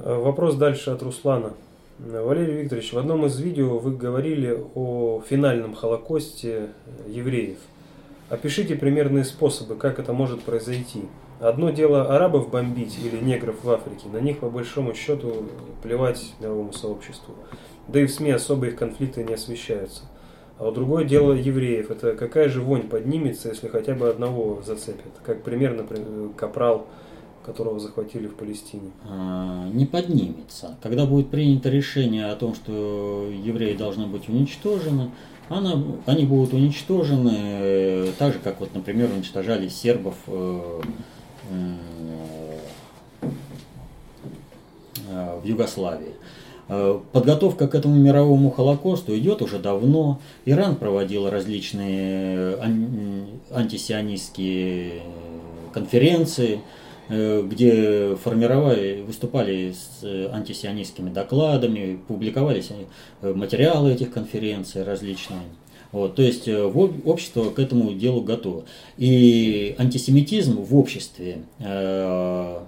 [0.01, 1.53] Э, вопрос дальше от Руслана.
[1.99, 6.69] Валерий Викторович, в одном из видео вы говорили о финальном холокосте
[7.09, 7.59] евреев.
[8.29, 11.03] Опишите примерные способы, как это может произойти.
[11.41, 15.47] Одно дело арабов бомбить или негров в Африке, на них по большому счету
[15.83, 17.35] плевать мировому сообществу.
[17.89, 20.03] Да и в СМИ особо их конфликты не освещаются.
[20.59, 21.91] А вот другое дело евреев.
[21.91, 25.13] Это какая же вонь поднимется, если хотя бы одного зацепят?
[25.25, 25.87] Как примерно
[26.37, 26.87] капрал,
[27.49, 28.91] которого захватили в Палестине.
[29.09, 30.77] А, не поднимется.
[30.83, 35.11] Когда будет принято решение о том, что евреи должны быть уничтожены,
[35.49, 40.81] она, они будут уничтожены э, так же, как, вот, например, уничтожали сербов э,
[41.51, 41.75] э,
[45.43, 46.13] в Югославии.
[47.13, 50.21] Подготовка к этому мировому Холокосту идет уже давно.
[50.45, 52.59] Иран проводил различные
[53.51, 55.01] антисионистские
[55.73, 56.61] конференции,
[57.09, 62.71] где формировали, выступали с антисионистскими докладами, публиковались
[63.23, 65.43] материалы этих конференций различные.
[65.91, 68.65] Вот, то есть общество к этому делу готово.
[68.99, 72.59] И антисемитизм в обществе э,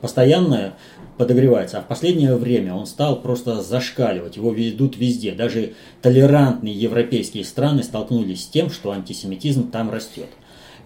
[0.00, 0.74] постоянно
[1.18, 1.78] подогревается.
[1.78, 5.32] А в последнее время он стал просто зашкаливать, его ведут везде.
[5.32, 10.28] Даже толерантные европейские страны столкнулись с тем, что антисемитизм там растет.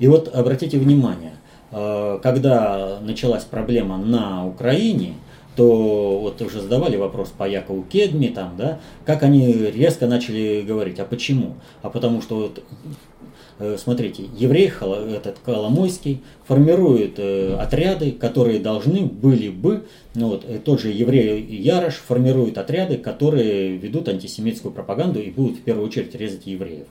[0.01, 1.42] И вот обратите внимание, э,
[1.73, 5.15] когда началась проблема на Украине,
[5.57, 10.99] то вот уже задавали вопрос по Якову Кедми, там, да, как они резко начали говорить,
[11.01, 11.55] а почему?
[11.83, 12.63] А потому что вот
[13.63, 14.73] Э, смотрите, еврей
[15.15, 19.85] этот Коломойский формирует э, отряды, которые должны были бы,
[20.17, 25.59] ну вот э, тот же еврей Ярош формирует отряды, которые ведут антисемитскую пропаганду и будут
[25.59, 26.87] в первую очередь резать евреев.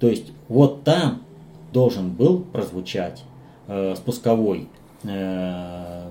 [0.00, 1.22] То есть вот там
[1.74, 3.33] должен был прозвучать э,
[3.96, 4.68] спусковой
[5.04, 6.08] э,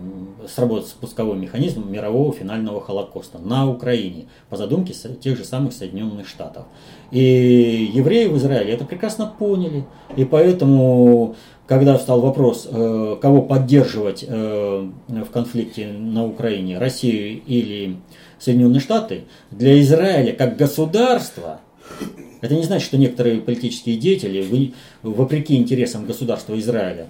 [0.48, 6.66] сработать спусковой механизм мирового финального Холокоста на Украине по задумке тех же самых Соединенных Штатов.
[7.12, 9.86] И евреи в Израиле это прекрасно поняли.
[10.16, 11.36] И поэтому,
[11.68, 17.98] когда встал вопрос, э, кого поддерживать э, в конфликте на Украине, Россию или
[18.40, 21.62] Соединенные Штаты, для Израиля как государства
[22.44, 27.08] это не значит, что некоторые политические деятели, вопреки интересам государства Израиля,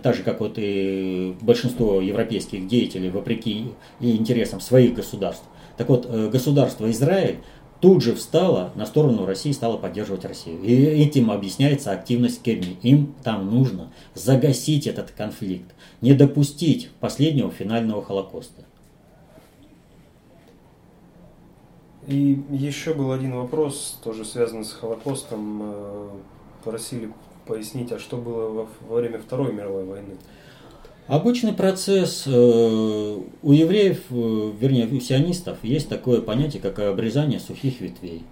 [0.00, 3.64] так же как вот и большинство европейских деятелей, вопреки
[4.00, 5.42] интересам своих государств,
[5.76, 7.38] так вот, э, государство Израиль
[7.80, 10.62] тут же встала на сторону России, стала поддерживать Россию.
[10.62, 12.76] И этим объясняется активность Кельми.
[12.82, 18.65] Им там нужно загасить этот конфликт, не допустить последнего финального Холокоста.
[22.06, 25.60] И еще был один вопрос, тоже связанный с Холокостом.
[25.62, 26.08] Э,
[26.64, 27.12] просили
[27.46, 30.16] пояснить, а что было во, во время Второй мировой войны?
[31.06, 32.30] Обычный процесс э,
[33.42, 38.24] у евреев, э, вернее у сионистов, есть такое понятие, как обрезание сухих ветвей.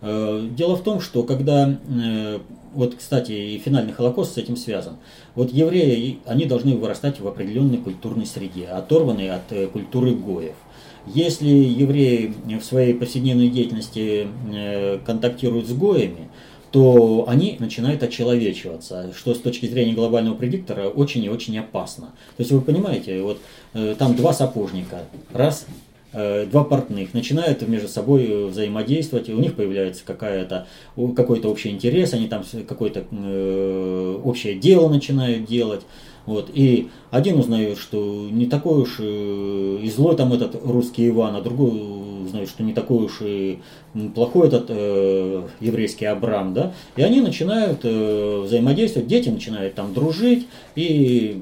[0.00, 1.78] Э, дело в том, что когда,
[2.74, 4.96] вот, кстати, и финальный Холокост с этим связан,
[5.36, 10.56] вот евреи, они должны вырастать в определенной культурной среде, оторванной от культуры гоев.
[11.06, 14.26] Если евреи в своей повседневной деятельности
[15.04, 16.28] контактируют с гоями,
[16.76, 22.08] то они начинают очеловечиваться, что с точки зрения глобального предиктора очень и очень опасно.
[22.36, 23.38] То есть вы понимаете, вот
[23.72, 25.64] э, там два сапожника, раз,
[26.12, 30.66] э, два портных начинают между собой взаимодействовать, и у них появляется какая-то,
[31.14, 35.82] какой-то общий интерес, они там какое-то э, общее дело начинают делать.
[36.26, 36.50] Вот.
[36.52, 41.70] И один узнает, что не такой уж и злой там этот русский Иван, а другой
[42.26, 43.60] узнает, что не такой уж и
[44.14, 50.48] плохой этот э, еврейский Абрам, да, и они начинают э, взаимодействовать, дети начинают там дружить,
[50.74, 51.40] и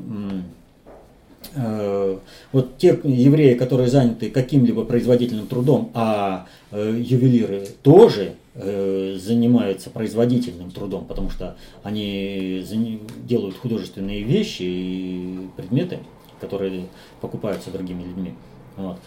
[1.54, 2.18] э,
[2.52, 10.70] вот те евреи, которые заняты каким-либо производительным трудом, а э, ювелиры тоже э, занимаются производительным
[10.70, 12.62] трудом, потому что они
[13.24, 15.98] делают художественные вещи и предметы,
[16.40, 16.86] которые
[17.20, 18.34] покупаются другими людьми.
[18.76, 18.98] Вот.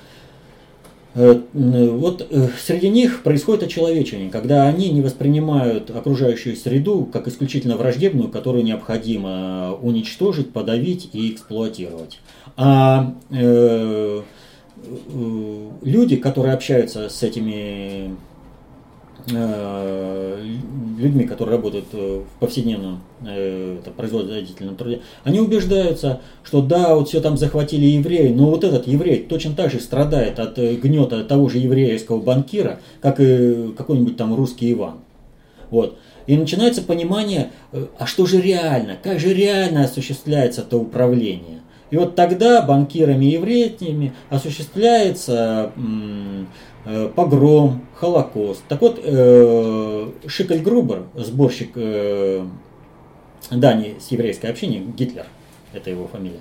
[1.17, 7.75] Э, вот э, среди них происходит очеловечивание, когда они не воспринимают окружающую среду как исключительно
[7.75, 12.19] враждебную, которую необходимо уничтожить, подавить и эксплуатировать.
[12.55, 14.21] А э, э
[15.81, 18.26] люди, которые общаются с этими Э,
[19.27, 27.19] людьми, которые работают э, в повседневном э, производительном труде, они убеждаются, что да, вот все
[27.19, 31.57] там захватили евреи, но вот этот еврей точно так же страдает от гнета того же
[31.57, 34.99] еврейского банкира, как и какой-нибудь там русский Иван.
[35.69, 35.97] Вот.
[36.25, 37.51] И начинается понимание,
[37.99, 41.61] а что же реально, как же реально осуществляется это управление.
[41.89, 46.76] И вот тогда банкирами и евреями осуществляется Э,
[47.15, 48.63] погром, Холокост.
[48.67, 52.45] Так вот, э, Шикель Грубер, сборщик э,
[53.51, 55.25] Дании с еврейской общины, Гитлер,
[55.73, 56.39] это его фамилия,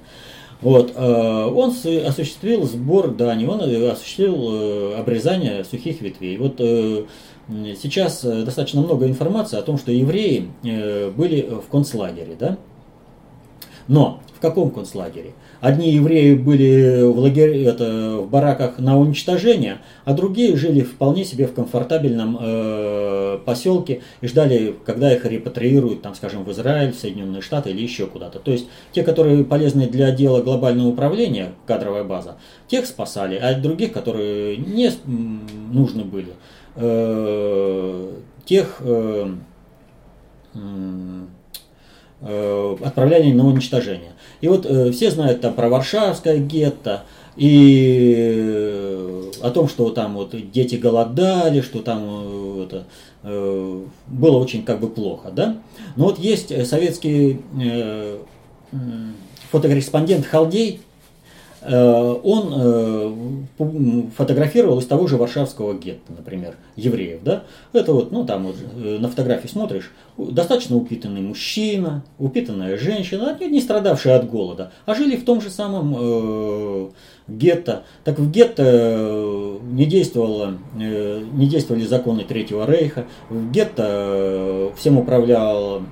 [0.63, 6.39] вот, он осуществил сбор Дани, он осуществил обрезание сухих ветвей.
[6.39, 12.57] Вот сейчас достаточно много информации о том, что евреи были в концлагере, да?
[13.87, 15.35] Но в каком концлагере?
[15.61, 21.47] Одни евреи были в, лагере, это, в бараках на уничтожение, а другие жили вполне себе
[21.47, 27.43] в комфортабельном э, поселке и ждали, когда их репатриируют, там, скажем, в Израиль, в Соединенные
[27.43, 28.39] Штаты или еще куда-то.
[28.39, 32.37] То есть те, которые полезны для дела глобального управления, кадровая база,
[32.69, 34.91] тех спасали, а других, которые не
[35.73, 36.33] нужны были,
[36.77, 38.13] э,
[38.45, 39.29] тех э,
[40.55, 40.59] э,
[42.21, 44.13] отправляли на уничтожение.
[44.41, 47.03] И вот э, все знают там про Варшавское гетто,
[47.37, 52.85] и э, о том, что там вот дети голодали, что там э, это,
[53.23, 55.57] э, было очень как бы плохо, да.
[55.97, 58.19] Но вот есть советский э,
[59.51, 60.86] фотокорреспондент Халдей, Э,
[61.69, 68.47] он э, фотографировал из того же Варшавского гетто, например, евреев, да, это вот, ну, там
[68.47, 74.95] вот э, на фотографии смотришь, достаточно упитанный мужчина, упитанная женщина, не страдавшая от голода, а
[74.95, 76.89] жили в том же самом э,
[77.29, 77.83] гетто.
[78.05, 85.83] Так в гетто не, действовало, э, не действовали законы Третьего Рейха, в гетто всем управляла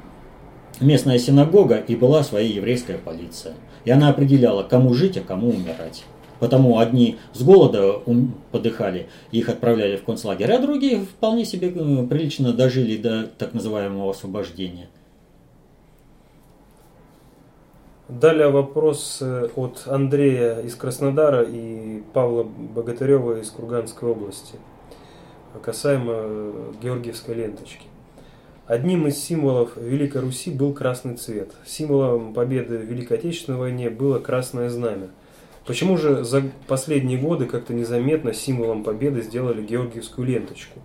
[0.80, 3.54] местная синагога и была своя еврейская полиция.
[3.84, 6.04] И она определяла, кому жить, а кому умирать.
[6.40, 8.02] Потому одни с голода
[8.50, 14.10] подыхали, их отправляли в концлагерь, а другие вполне себе э, прилично дожили до так называемого
[14.10, 14.88] освобождения.
[18.08, 24.56] Далее вопрос э, от Андрея из Краснодара и Павла Богатырева из Курганской области
[25.62, 27.86] касаемо э, Георгиевской ленточки.
[28.66, 31.50] Одним из символов Великой Руси был красный цвет.
[31.66, 35.10] Символом победы в Великой Отечественной войне было красное знамя.
[35.66, 40.80] Почему же за последние годы как-то незаметно символом победы сделали Георгиевскую ленточку?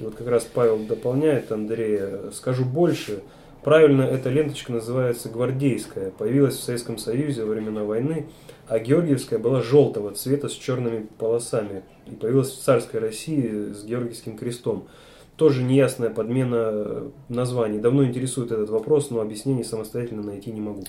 [0.00, 2.32] И вот как раз Павел дополняет Андрея.
[2.32, 3.22] Скажу больше.
[3.62, 6.10] Правильно, эта ленточка называется гвардейская.
[6.10, 8.26] Появилась в Советском Союзе во времена войны,
[8.66, 11.84] а Георгиевская была желтого цвета с черными полосами.
[12.08, 14.88] И появилась в царской России с Георгиевским крестом.
[15.40, 17.78] Тоже неясная подмена э, названий.
[17.78, 20.84] Давно интересует этот вопрос, но объяснений самостоятельно найти не могу.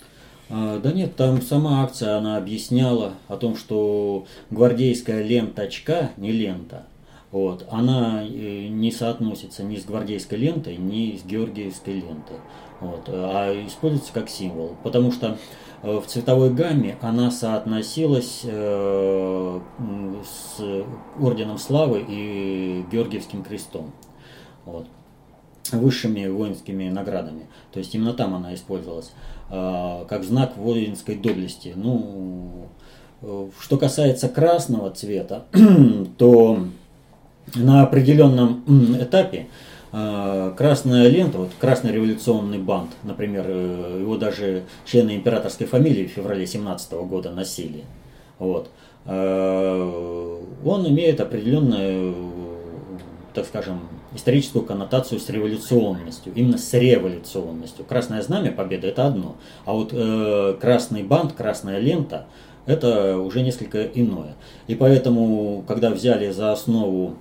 [0.50, 6.86] А, да нет, там сама акция, она объясняла о том, что гвардейская ленточка, не лента,
[7.32, 12.40] вот, она э, не соотносится ни с гвардейской лентой, ни с георгиевской лентой,
[12.82, 15.38] вот, а используется как символ, потому что
[15.82, 19.62] э, в цветовой гамме она соотносилась с
[21.22, 23.94] орденом славы и георгиевским крестом
[24.72, 24.88] вот,
[25.72, 27.48] высшими воинскими наградами.
[27.72, 29.12] То есть именно там она использовалась
[29.50, 31.74] э, как знак воинской доблести.
[31.76, 32.68] Ну,
[33.22, 35.46] э, что касается красного цвета,
[36.18, 36.66] то
[37.56, 38.64] на определенном
[39.00, 39.48] этапе
[39.92, 46.12] э, красная лента, вот красный революционный бант, например, э, его даже члены императорской фамилии в
[46.12, 47.84] феврале 17 года носили.
[48.40, 48.70] Вот.
[49.06, 52.16] Э, он имеет определенную,
[53.34, 53.82] так скажем,
[54.14, 57.86] историческую коннотацию с революционностью, именно с революционностью.
[57.86, 59.36] Красное знамя победы это одно,
[59.66, 62.28] а вот э, красный бант, красная лента
[62.66, 64.36] это уже несколько иное.
[64.68, 67.16] И поэтому, когда взяли за основу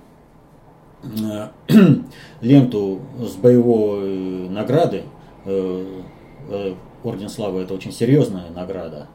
[1.03, 1.47] э,
[2.41, 5.03] ленту с боевой награды,
[5.45, 6.01] э,
[6.49, 6.73] э,
[7.03, 9.07] Орден Славы это очень серьезная награда,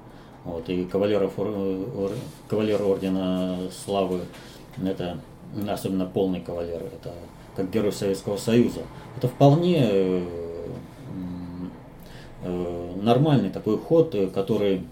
[0.45, 1.35] вот, и кавалеров,
[2.49, 4.23] кавалер Ордена Славы
[4.85, 5.19] это
[5.69, 7.13] особенно полный кавалер, это
[7.57, 8.83] как герой Советского Союза.
[9.17, 10.23] Это вполне
[13.03, 14.83] нормальный такой ход, который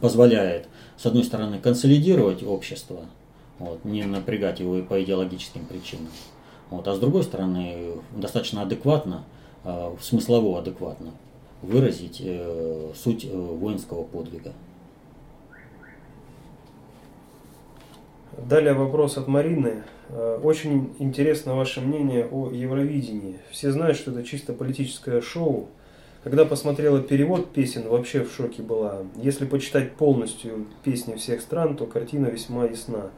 [0.00, 3.00] позволяет, с одной стороны, консолидировать общество,
[3.58, 6.08] вот, не напрягать его по идеологическим причинам,
[6.70, 9.24] вот, а с другой стороны, достаточно адекватно,
[9.64, 11.10] э, смыслово адекватно
[11.62, 14.52] выразить э, суть э, воинского подвига.
[18.36, 19.82] Далее вопрос от Марины.
[20.08, 23.38] Э, очень интересно ваше мнение о Евровидении.
[23.50, 25.68] Все знают, что это чисто политическое шоу,
[26.22, 28.98] когда посмотрела перевод песен, вообще в шоке была.
[29.16, 33.10] Если почитать полностью песни всех стран, то картина весьма ясна.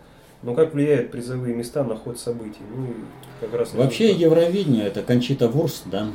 [0.42, 2.62] Но как влияют призовые места на ход событий?
[2.74, 2.88] Ну,
[3.40, 6.08] как раз вообще Евровидение это Кончита Вурст, да?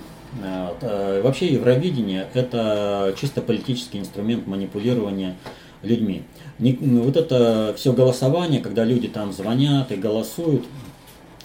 [0.82, 5.38] Э, вообще Евровидение это чисто политический инструмент манипулирования
[5.82, 6.24] людьми.
[6.60, 10.66] Вот это все голосование, когда люди там звонят и голосуют,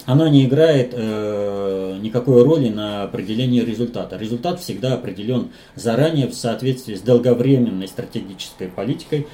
[0.05, 4.17] она не играет э, никакой роли на определение результата.
[4.17, 9.27] Результат всегда определен заранее в соответствии с долговременной стратегической политикой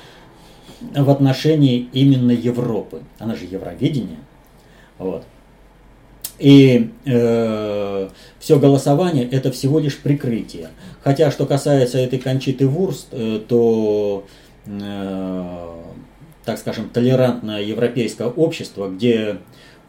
[0.82, 3.02] в отношении именно Европы.
[3.18, 4.20] Она же Евровидение.
[5.00, 5.24] Вот.
[6.38, 10.70] И э, все голосование это всего лишь прикрытие.
[11.04, 14.26] Хотя, что касается этой кончиты Вурст, э, то,
[16.46, 19.40] так скажем, толерантное европейское общество, где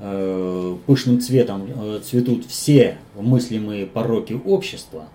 [0.02, 5.08] Э, пышным цветом э, цветут все мыслимые пороки общества,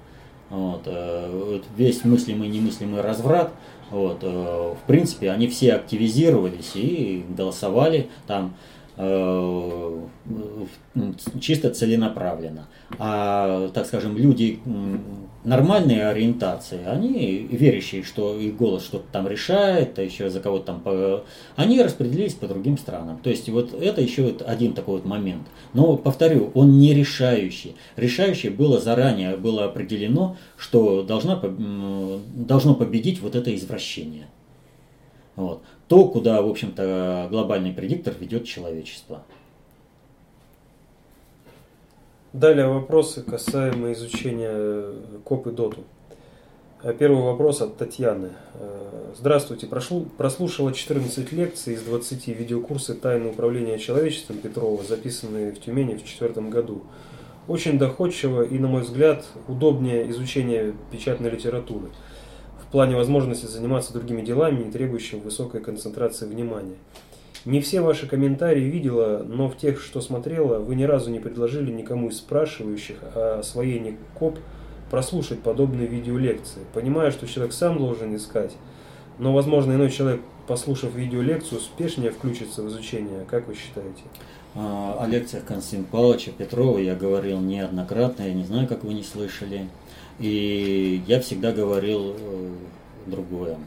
[0.51, 3.51] вот, э, весь мыслимый и немыслимый разврат,
[3.89, 8.53] вот, в принципе, они все активизировались и голосовали там
[8.97, 10.01] Э,
[11.41, 12.67] чисто целенаправленно.
[12.97, 14.59] А, так скажем, люди
[15.45, 21.23] нормальной ориентации, они верящие, что их голос что-то там решает, а еще за кого-то там,
[21.55, 23.19] они распределились по другим странам.
[23.23, 25.43] То есть вот это еще один такой вот момент.
[25.73, 27.75] Но, повторю, он не решающий.
[27.95, 34.27] Решающий было заранее, было определено, что должна, должно победить вот это извращение.
[35.35, 39.23] Вот то, куда, в общем-то, глобальный предиктор ведет человечество.
[42.35, 44.91] Далее вопросы касаемо изучения
[45.23, 45.85] КОП и ДОТу.
[46.83, 48.31] Э, первый вопрос от Татьяны.
[48.55, 49.67] Э, здравствуйте.
[49.67, 56.03] Прошлу, прослушала 14 лекций из 20 видеокурсы «Тайны управления человечеством» Петрова, записанные в Тюмени в
[56.03, 56.81] четвертом году.
[57.47, 61.87] Очень доходчиво и, на мой взгляд, удобнее изучение печатной литературы–
[62.67, 66.75] в плане возможности заниматься другими делами, не требующими высокой концентрации внимания.
[67.45, 71.71] Не все ваши комментарии видела, но в тех, что смотрела, вы ни разу не предложили
[71.71, 74.39] никому из спрашивающих о освоении КОП
[74.89, 76.61] прослушать подобные видеолекции.
[76.73, 78.53] Понимаю, что человек сам должен искать,
[79.19, 83.25] но, возможно, иной человек, послушав видеолекцию, успешнее включится в изучение.
[83.29, 84.01] Как вы считаете?
[84.55, 89.03] А, о лекциях Константина Павловича Петрова я говорил неоднократно, я не знаю, как вы не
[89.03, 89.67] слышали.
[90.17, 92.49] И я всегда говорил э,
[93.05, 93.57] другое.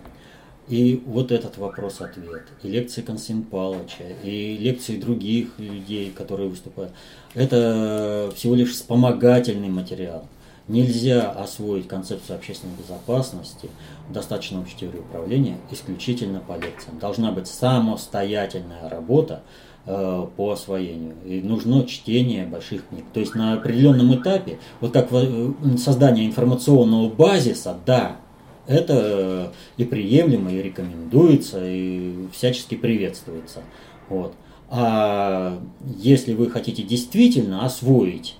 [0.69, 6.93] И вот этот вопрос-ответ, и лекции Константина Павловича, и лекции других людей, которые выступают,
[7.35, 10.29] это всего лишь вспомогательный материал.
[10.69, 13.71] Нельзя освоить концепцию общественной безопасности,
[14.11, 16.99] достаточно учить теорию управления исключительно по лекциям.
[16.99, 19.43] Должна быть самостоятельная работа,
[19.91, 21.14] Э, по освоению.
[21.25, 23.07] И нужно чтение больших книг.
[23.14, 28.16] То есть на определенном этапе, вот как э, создание информационного базиса, да,
[28.69, 33.62] это и приемлемо, и рекомендуется, и всячески приветствуется.
[34.09, 34.35] Вот.
[34.71, 35.59] А
[35.97, 38.37] если вы хотите действительно освоить,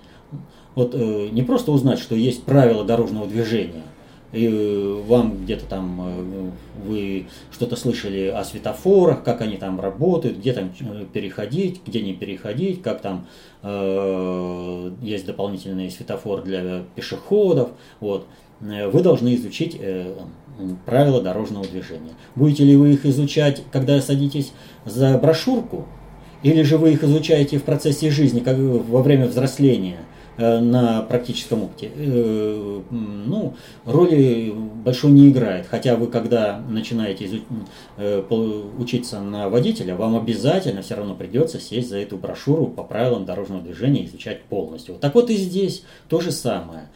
[0.75, 3.85] вот э, не просто узнать, что есть правила дорожного движения,
[4.33, 6.51] и э, вам где-то там э,
[6.85, 12.13] вы что-то слышали о светофорах, как они там работают, где там э, переходить, где не
[12.13, 13.27] переходить, как там
[13.63, 17.71] э, есть дополнительный светофор для пешеходов.
[18.01, 18.27] Вот.
[18.61, 20.15] Вы должны изучить э,
[20.85, 22.13] правила дорожного движения.
[22.35, 24.53] Будете ли вы их изучать, когда садитесь
[24.85, 25.87] за брошюрку,
[26.43, 29.99] или же вы их изучаете в процессе жизни, как во время взросления–
[30.39, 33.55] э, на практическом опыте, э, ну,
[33.85, 34.55] роли
[34.85, 35.67] большой не играет.
[35.67, 37.43] Хотя вы, когда начинаете
[37.97, 38.23] э,
[38.79, 43.63] учиться на водителя, вам обязательно все равно придется сесть за эту брошюру по правилам дорожного
[43.63, 44.95] движения и изучать полностью.
[44.95, 46.89] Так вот и здесь то же самое.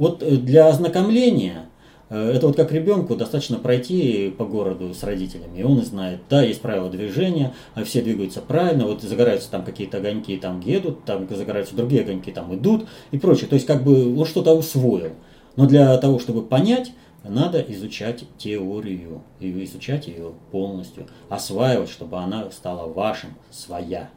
[0.00, 1.70] Э, вот для ознакомления
[2.10, 6.42] Э, это вот как ребенку достаточно пройти по городу с родителями, и он знает, да,
[6.42, 11.28] есть правила движения, а все двигаются правильно, вот загораются там какие-то огоньки, там едут, там
[11.30, 13.48] загораются другие огоньки, там идут и прочее.
[13.48, 15.12] То есть как бы он что-то усвоил.
[15.56, 16.92] Но для того, чтобы понять,
[17.22, 24.10] надо изучать теорию, и изучать ее полностью, осваивать, чтобы она стала вашим, своя.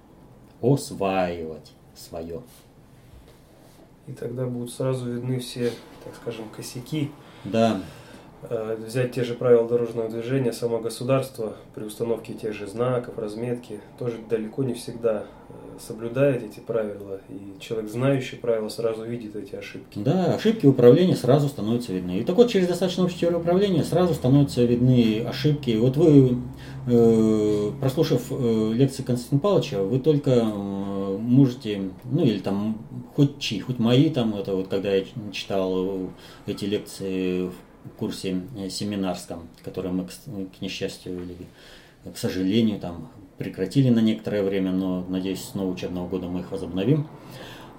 [0.61, 2.41] Осваивать свое.
[4.07, 5.71] И тогда будут сразу видны все,
[6.03, 7.09] так скажем, косяки
[7.45, 7.81] да.
[8.49, 13.79] Э, взять те же правила дорожного движения, само государство при установке тех же знаков, разметки,
[13.97, 19.55] тоже далеко не всегда э, соблюдает эти правила, и человек, знающий правила, сразу видит эти
[19.55, 19.99] ошибки.
[19.99, 22.19] Да, ошибки управления сразу становятся видны.
[22.19, 25.77] И так вот, через достаточно общую теорию управления сразу становятся видны ошибки.
[25.77, 26.37] Вот вы,
[26.87, 30.43] э, прослушав лекции Константина Павловича, вы только
[31.23, 36.09] можете, ну или там, хоть чьи, хоть мои, там, это вот когда я читал
[36.45, 37.53] эти лекции в
[37.97, 41.35] курсе э, семинарском, который мы, к несчастью или
[42.11, 46.51] к сожалению, там прекратили на некоторое время, но, надеюсь, с нового учебного года мы их
[46.51, 47.07] возобновим.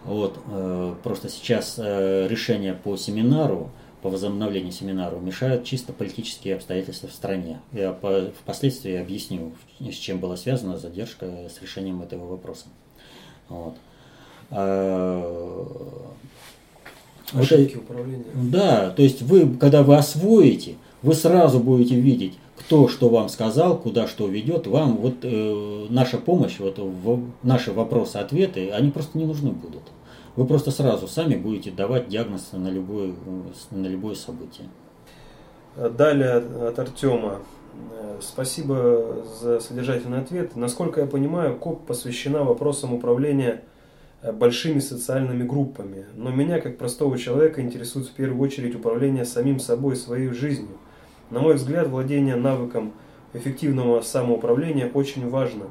[0.05, 3.71] Вот, э, просто сейчас э, решение по семинару,
[4.03, 7.61] по возобновлению семинару мешают чисто политические обстоятельства в стране.
[7.73, 12.67] Я по, впоследствии объясню, с чем была связана задержка с решением этого вопроса.
[13.49, 13.75] Вот.
[17.33, 18.25] Ошибки вот, управления.
[18.35, 23.77] Да, то есть вы, когда вы освоите, вы сразу будете видеть, кто что вам сказал,
[23.77, 29.25] куда что ведет, вам вот э, наша помощь, вот в, наши вопросы-ответы, они просто не
[29.25, 29.83] нужны будут.
[30.37, 33.13] Вы просто сразу сами будете давать диагноз на любое,
[33.71, 34.69] на любое событие.
[35.77, 37.41] Далее от Артема.
[38.21, 40.57] Спасибо за содержательный ответ.
[40.57, 43.63] Насколько я понимаю, КОП посвящена вопросам управления
[44.25, 46.07] Э, большими социальными группами.
[46.17, 50.79] Но меня, как простого человека, интересует в первую очередь управление самим собой, своей жизнью.
[51.29, 52.95] На мой взгляд, владение навыком
[53.35, 55.67] эффективного самоуправления очень важно,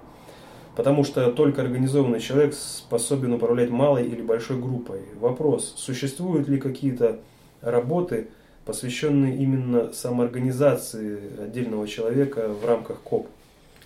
[0.76, 5.00] потому что только организованный человек способен управлять малой или большой группой.
[5.20, 7.22] Вопрос, существуют ли какие-то
[7.62, 8.28] работы,
[8.66, 13.28] посвященные именно самоорганизации отдельного человека в рамках КОП?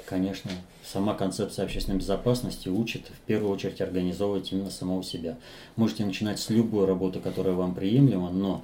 [0.06, 0.52] Конечно
[0.88, 5.38] сама концепция общественной безопасности учит в первую очередь организовывать именно самого себя.
[5.76, 8.64] Можете начинать с любой работы, которая вам приемлема, но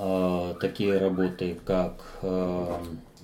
[0.00, 2.76] э, такие работы, как э,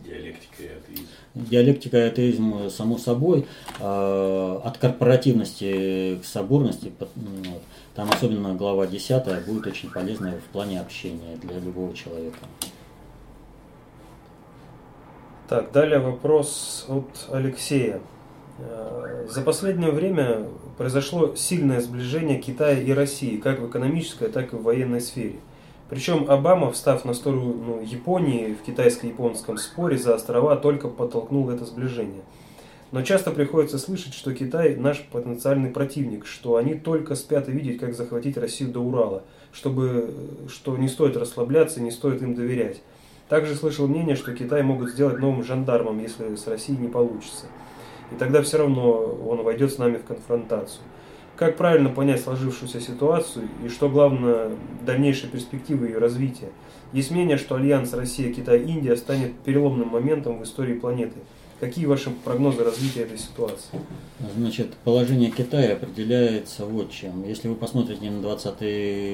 [0.04, 1.06] диалектика и атеизм.
[1.34, 3.46] Диалектика и атеизм, само собой,
[3.80, 7.62] э, от корпоративности к соборности, вот,
[7.94, 12.38] там особенно глава 10 будет очень полезна в плане общения для любого человека.
[15.48, 18.00] Так, далее вопрос от Алексея.
[18.58, 20.46] Э, за последнее время
[20.76, 25.36] произошло сильное сближение Китая и России, как в экономической, так и в военной сфере.
[25.88, 31.64] Причем Обама, встав на сторону ну, Японии в китайско-японском споре за острова, только подтолкнул это
[31.64, 32.22] сближение.
[32.92, 37.78] Но часто приходится слышать, что Китай наш потенциальный противник, что они только спят и видеть,
[37.78, 39.22] как захватить Россию до Урала,
[39.52, 40.14] чтобы,
[40.48, 42.80] что не стоит расслабляться, не стоит им доверять.
[43.28, 47.46] Также слышал мнение, что Китай могут сделать новым жандармом, если с Россией не получится
[48.12, 48.92] и тогда все равно
[49.26, 50.82] он войдет с нами в конфронтацию.
[51.36, 54.52] Как правильно понять сложившуюся ситуацию и что главное
[54.86, 56.48] дальнейшие перспективы ее развития?
[56.94, 61.16] Есть мнение, что альянс Россия-Китай-Индия станет переломным моментом в истории планеты.
[61.60, 63.80] Какие ваши прогнозы развития этой ситуации?
[64.34, 67.24] Значит, положение Китая определяется вот чем.
[67.24, 68.60] Если вы посмотрите на 20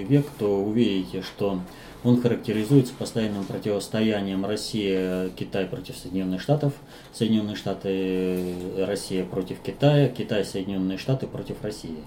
[0.09, 1.59] век, то увидите, что
[2.05, 6.73] он характеризуется постоянным противостоянием Россия-Китай против Соединенных Штатов,
[7.13, 11.99] Соединенные Штаты, Россия против Китая, Китай, Соединенные Штаты против России.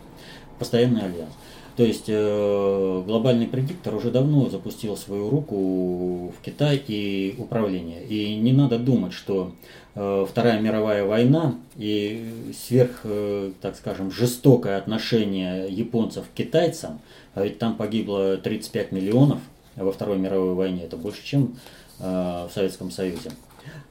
[0.60, 1.32] Постоянный альянс.
[1.78, 8.02] То есть э, глобальный предиктор уже давно запустил свою руку в Китай и управление.
[8.06, 9.52] И не надо думать, что
[9.93, 17.02] э, Вторая мировая война и сверх, э, так скажем, жестокое отношение японцев к китайцам,
[17.34, 19.39] а ведь там погибло 35 миллионов–
[19.84, 21.55] во Второй мировой войне, это больше, чем
[21.99, 23.32] э, в Советском Союзе,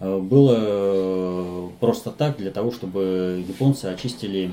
[0.01, 4.53] э, было э, просто так для того, чтобы японцы очистили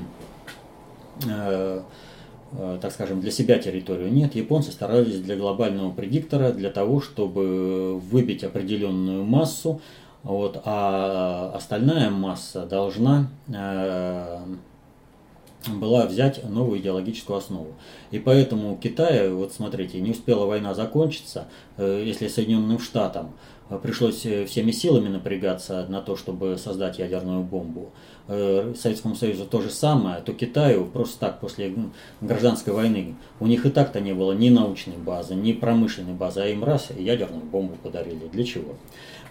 [2.80, 4.12] так скажем, для себя территорию.
[4.12, 9.80] Нет, японцы старались для глобального предиктора, для того, чтобы выбить определенную массу,
[10.22, 13.28] вот, а остальная масса должна
[15.68, 17.74] была взять новую идеологическую основу.
[18.10, 23.32] И поэтому Китай, вот смотрите, не успела война закончиться, э, если Соединенным Штатам
[23.70, 27.92] э, пришлось э, всеми силами напрягаться на то, чтобы создать ядерную бомбу,
[28.28, 31.74] Советскому Союзу то же самое, то Китаю просто так после
[32.20, 36.46] гражданской войны у них и так-то не было ни научной базы, ни промышленной базы, а
[36.46, 38.28] им раз ядерную бомбу подарили.
[38.32, 38.76] Для чего?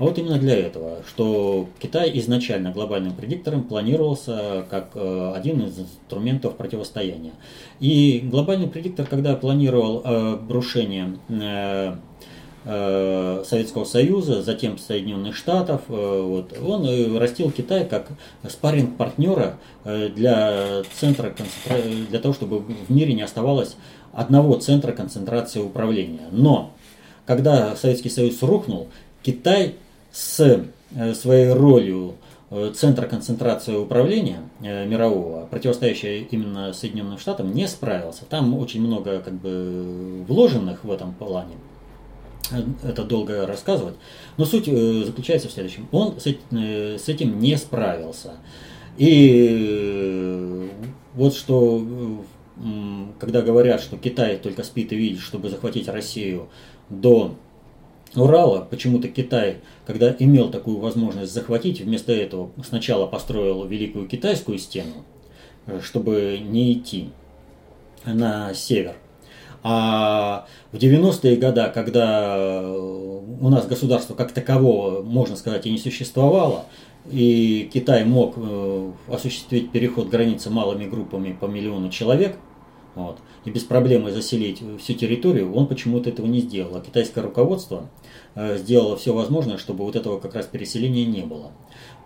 [0.01, 5.77] А вот именно для этого, что Китай изначально глобальным предиктором планировался как э, один из
[5.77, 7.33] инструментов противостояния.
[7.79, 11.93] И глобальный предиктор, когда планировал э, брушение э,
[13.45, 15.81] Советского Союза, затем Соединенных Штатов.
[15.87, 18.07] Вот, он растил Китай как
[18.49, 21.31] спарринг партнера для центра
[22.09, 23.75] для того, чтобы в мире не оставалось
[24.13, 26.27] одного центра концентрации управления.
[26.31, 26.73] Но
[27.27, 28.87] когда Советский Союз рухнул,
[29.23, 29.75] Китай
[30.11, 32.15] с э, своей ролью
[32.49, 38.25] э, центра концентрации управления э, мирового, противостоящего именно Соединенным Штатам, не справился.
[38.25, 41.55] Там очень много как бы вложенных в этом плане.
[42.83, 43.95] Это долго рассказывать.
[44.35, 45.87] Но суть заключается в следующем.
[45.93, 46.27] Он с
[47.07, 48.33] этим не справился.
[48.97, 50.69] И
[51.13, 51.81] вот что,
[53.19, 56.49] когда говорят, что Китай только спит и видит, чтобы захватить Россию
[56.89, 57.35] до
[58.15, 65.05] Урала почему-то Китай, когда имел такую возможность захватить, вместо этого сначала построил Великую Китайскую стену,
[65.67, 67.09] э, чтобы не идти
[68.05, 68.95] на север.
[69.63, 76.65] А в 90-е годы, когда у нас государство как такового, можно сказать, и не существовало,
[77.09, 82.35] и Китай мог э, осуществить переход границы малыми группами по миллиону человек–
[82.93, 86.75] вот, и без проблемы заселить всю территорию, он почему-то этого не сделал.
[86.75, 87.89] А китайское руководство
[88.35, 91.51] э, сделало все возможное, чтобы вот этого как раз переселения не было.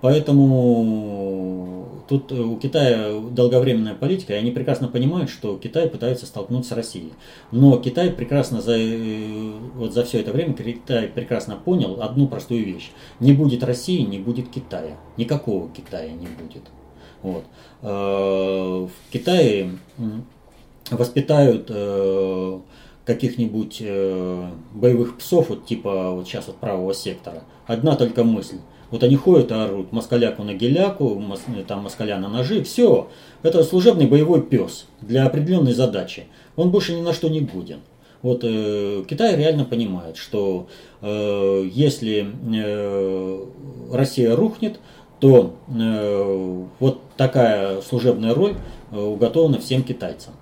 [0.01, 6.73] Поэтому тут э, у Китая долговременная политика, и они прекрасно понимают, что Китай пытается столкнуться
[6.73, 7.13] с Россией.
[7.51, 12.63] Но Китай прекрасно за, э, вот за все это время Китай прекрасно понял одну простую
[12.63, 12.91] вещь.
[13.19, 14.97] Не будет России, не будет Китая.
[15.17, 16.61] Никакого Китая не будет.
[17.23, 17.45] Вот.
[17.81, 19.71] В Китае
[20.91, 22.59] воспитают э,
[23.05, 27.43] каких-нибудь э, боевых псов, вот типа вот сейчас вот правого сектора.
[27.67, 28.57] Одна только мысль.
[28.91, 33.09] Вот они ходят и орут москаляку на геляку, мос, там москаля на ножи, все.
[33.41, 36.25] Это служебный боевой пес для определенной задачи.
[36.55, 37.79] Он больше ни на что не годен.
[38.21, 40.67] Вот э, Китай реально понимает, что
[41.01, 43.45] э, если э,
[43.91, 44.79] Россия рухнет,
[45.19, 48.55] то э, вот такая служебная роль
[48.91, 50.33] э, уготована всем китайцам.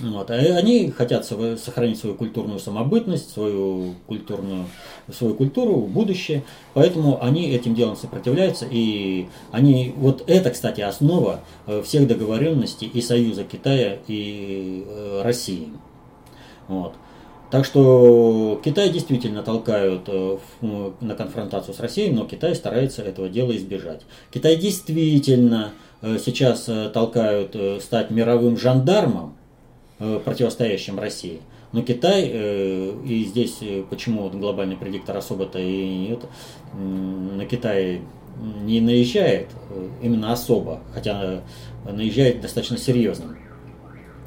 [0.00, 0.28] Вот.
[0.30, 4.66] А они хотят сохранить свою культурную самобытность, свою культурную,
[5.12, 6.42] свою культуру, будущее,
[6.72, 13.00] поэтому они этим делом сопротивляются, и они, вот это, кстати, основа э, всех договоренностей и
[13.00, 15.68] Союза Китая и э, России.
[16.66, 16.94] Вот.
[17.52, 23.56] Так что Китай действительно толкают э, на конфронтацию с Россией, но Китай старается этого дела
[23.56, 24.00] избежать.
[24.32, 25.70] Китай действительно
[26.02, 29.36] сейчас толкают стать мировым жандармом,
[29.98, 31.40] противостоящим России.
[31.74, 36.28] Но Китай, э, и здесь э, почему глобальный предиктор особо-то и это,
[36.72, 38.00] на Китай
[38.62, 39.48] не наезжает
[40.00, 41.42] именно особо, хотя
[41.84, 43.36] наезжает достаточно серьезно.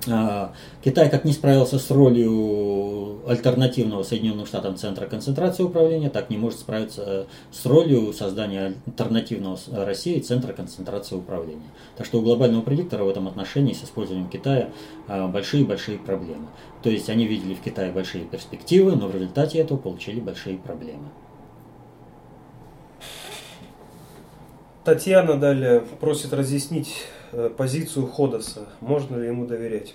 [0.10, 0.54] А,
[0.84, 6.60] Китай как не справился с ролью альтернативного Соединенным Штатам центра концентрации управления, так не может
[6.60, 11.70] справиться э, с ролью создания альтернативного России центра концентрации управления.
[11.98, 14.70] Так что у глобального предиктора в этом отношении с использованием Китая
[15.08, 16.48] а, большие-большие проблемы.
[16.84, 21.10] То есть они видели в Китае большие перспективы, но в результате этого получили большие проблемы.
[24.86, 27.17] Татьяна далее просит разъяснить Э,
[27.58, 28.68] позицию Ходоса.
[28.82, 29.94] Можно ли ему доверять?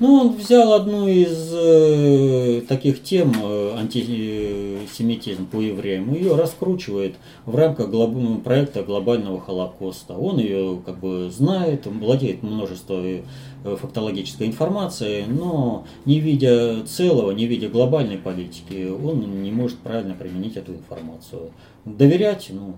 [0.00, 7.16] Ну, он взял одну из э, таких тем, э, антисемитизм по евреям, и ее раскручивает
[7.44, 8.42] в рамках глоб...
[8.42, 10.14] проекта глобального Холокоста.
[10.14, 13.22] Он ее как бы знает, владеет множеством э,
[13.62, 20.56] фактологической информации, но не видя целого, не видя глобальной политики, он не может правильно применить
[20.56, 21.50] эту информацию.
[21.84, 22.74] Доверять, ну,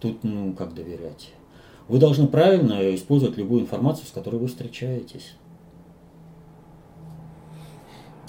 [0.00, 1.32] тут, ну, как доверять?
[1.90, 5.34] Вы должны правильно использовать любую информацию, с которой вы встречаетесь.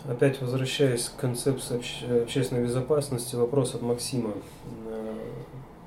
[0.09, 4.31] Опять возвращаясь к концепции обще- общественной безопасности, вопрос от Максима.
[4.87, 5.13] Э,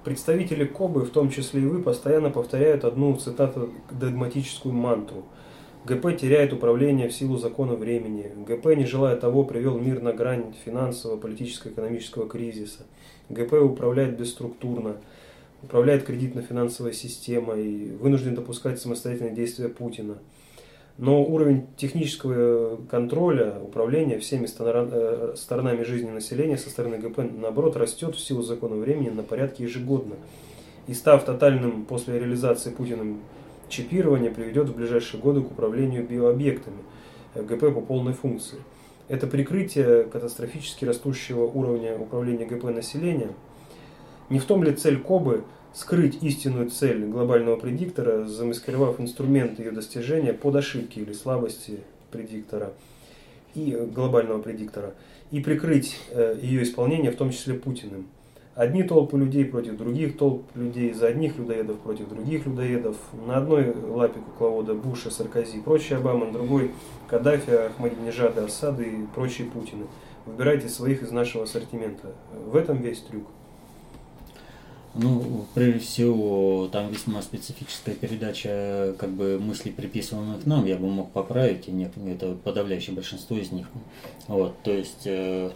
[0.05, 5.25] представители КОБы, в том числе и вы, постоянно повторяют одну цитату догматическую мантру.
[5.85, 8.31] ГП теряет управление в силу закона времени.
[8.47, 12.87] ГП, не желая того, привел мир на грань финансового, политического, экономического кризиса.
[13.31, 14.99] ГП управляет бесструктурно.
[15.65, 20.19] Управляет кредитно-финансовой системой, вынужден допускать самостоятельные действия Путина.
[20.97, 28.15] Но уровень технического контроля, управления всеми э, сторонами жизни населения со стороны ГП, наоборот, растет
[28.15, 30.15] в силу закона времени на порядке ежегодно.
[30.87, 33.21] И став тотальным после реализации Путиным
[33.69, 36.79] чипирования, приведет в ближайшие годы к управлению биообъектами
[37.35, 38.59] э, ГП по полной функции.
[39.09, 43.31] Это прикрытие катастрофически растущего уровня управления ГП населения.
[44.31, 45.43] Не в том ли цель Кобы
[45.75, 52.73] скрыть истинную цель глобального предиктора, замаскировав инструменты ее достижения под ошибки или слабости предиктора
[53.55, 54.95] и э, глобального предиктора,
[55.31, 58.07] и прикрыть э, ее исполнение, в том числе Путиным.
[58.55, 62.97] Одни толпы людей против других толп людей, за одних людоедов против других людоедов.
[63.27, 66.71] На одной лапе кукловода Буша, Саркози, прочие Обама, на другой
[67.09, 69.87] Каддафи, Ахмадинежада, Асады и прочие Путины.
[70.25, 72.13] Выбирайте своих из нашего ассортимента.
[72.47, 73.27] В этом весь трюк.
[74.95, 81.11] Ну, прежде всего, там весьма специфическая передача как бы мыслей, приписываемых нам, я бы мог
[81.11, 83.67] поправить, и нет, это подавляющее большинство из них.
[84.29, 85.51] Вот, то есть, э,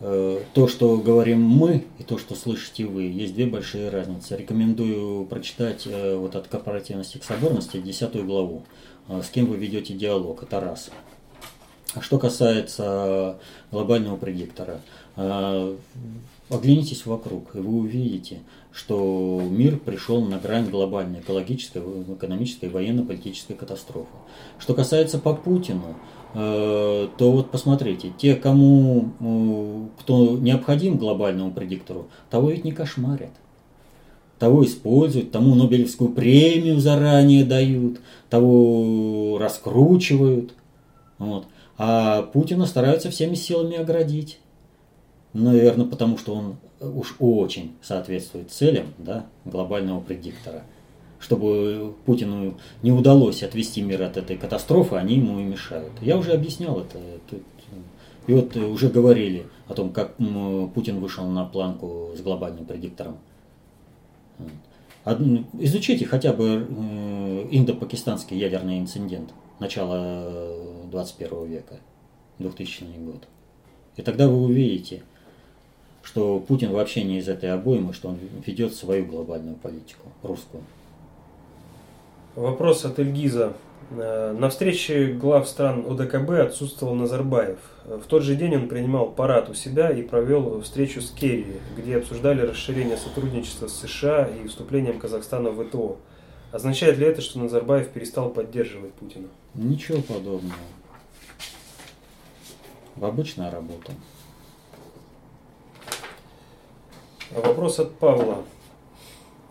[0.00, 4.36] э, то, что говорим мы, и то, что слышите вы, есть две большие разницы.
[4.36, 8.64] Рекомендую прочитать э, вот от корпоративности к соборности десятую главу.
[9.06, 10.90] Э, с кем вы ведете диалог, это раз.
[11.94, 13.38] А что касается
[13.70, 14.80] глобального предиктора,
[15.14, 15.76] э,
[16.52, 18.40] Оглянитесь вокруг, и вы увидите,
[18.72, 21.82] что мир пришел на грань глобальной экологической,
[22.14, 24.08] экономической, военно-политической катастрофы.
[24.58, 25.96] Что касается по Путину,
[26.34, 33.32] э, то вот посмотрите, те, кому, э, кто необходим глобальному предиктору, того ведь не кошмарят.
[34.38, 40.54] Того используют, тому Нобелевскую премию заранее дают, того раскручивают.
[41.18, 41.46] Вот.
[41.78, 44.40] А Путина стараются всеми силами оградить.
[45.32, 50.62] Наверное, потому что он уж очень соответствует целям да, глобального предиктора.
[51.18, 55.92] Чтобы Путину не удалось отвести мир от этой катастрофы, они ему и мешают.
[56.00, 56.98] Я уже объяснял это.
[58.26, 60.16] И вот уже говорили о том, как
[60.74, 63.18] Путин вышел на планку с глобальным предиктором.
[65.58, 70.54] Изучите хотя бы э, индо-пакистанский ядерный инцидент начала
[70.92, 71.80] 21 века,
[72.38, 73.26] 2000 год.
[73.96, 75.02] И тогда вы увидите,
[76.02, 80.62] что Путин вообще не из этой обоймы, что он ведет свою глобальную политику, русскую.
[82.34, 83.52] Вопрос от Эльгиза.
[83.90, 87.58] Э, на встрече глав стран ОДКБ отсутствовал Назарбаев.
[87.84, 91.98] В тот же день он принимал парад у себя и провел встречу с Керри, где
[91.98, 95.98] обсуждали расширение сотрудничества с США и вступлением Казахстана в ВТО.
[96.52, 99.28] Означает ли это, что Назарбаев перестал поддерживать Путина?
[99.54, 100.54] Ничего подобного.
[103.00, 103.92] Обычная работа.
[107.34, 108.38] Вопрос от Павла.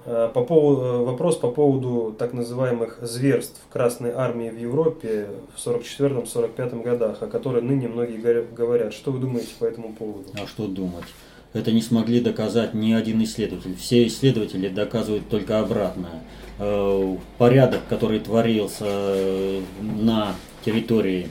[0.06, 5.60] Э, по поводу, э, вопрос по поводу так называемых зверств Красной Армии в Европе в
[5.60, 8.94] 44-45 годах, о которой ныне многие говорят.
[8.94, 10.26] Что вы думаете по этому поводу?
[10.34, 11.06] А что думать?
[11.54, 13.76] Это не смогли доказать ни один исследователь.
[13.76, 16.24] Все исследователи доказывают только обратное.
[16.60, 21.28] Э, порядок, который творился на территории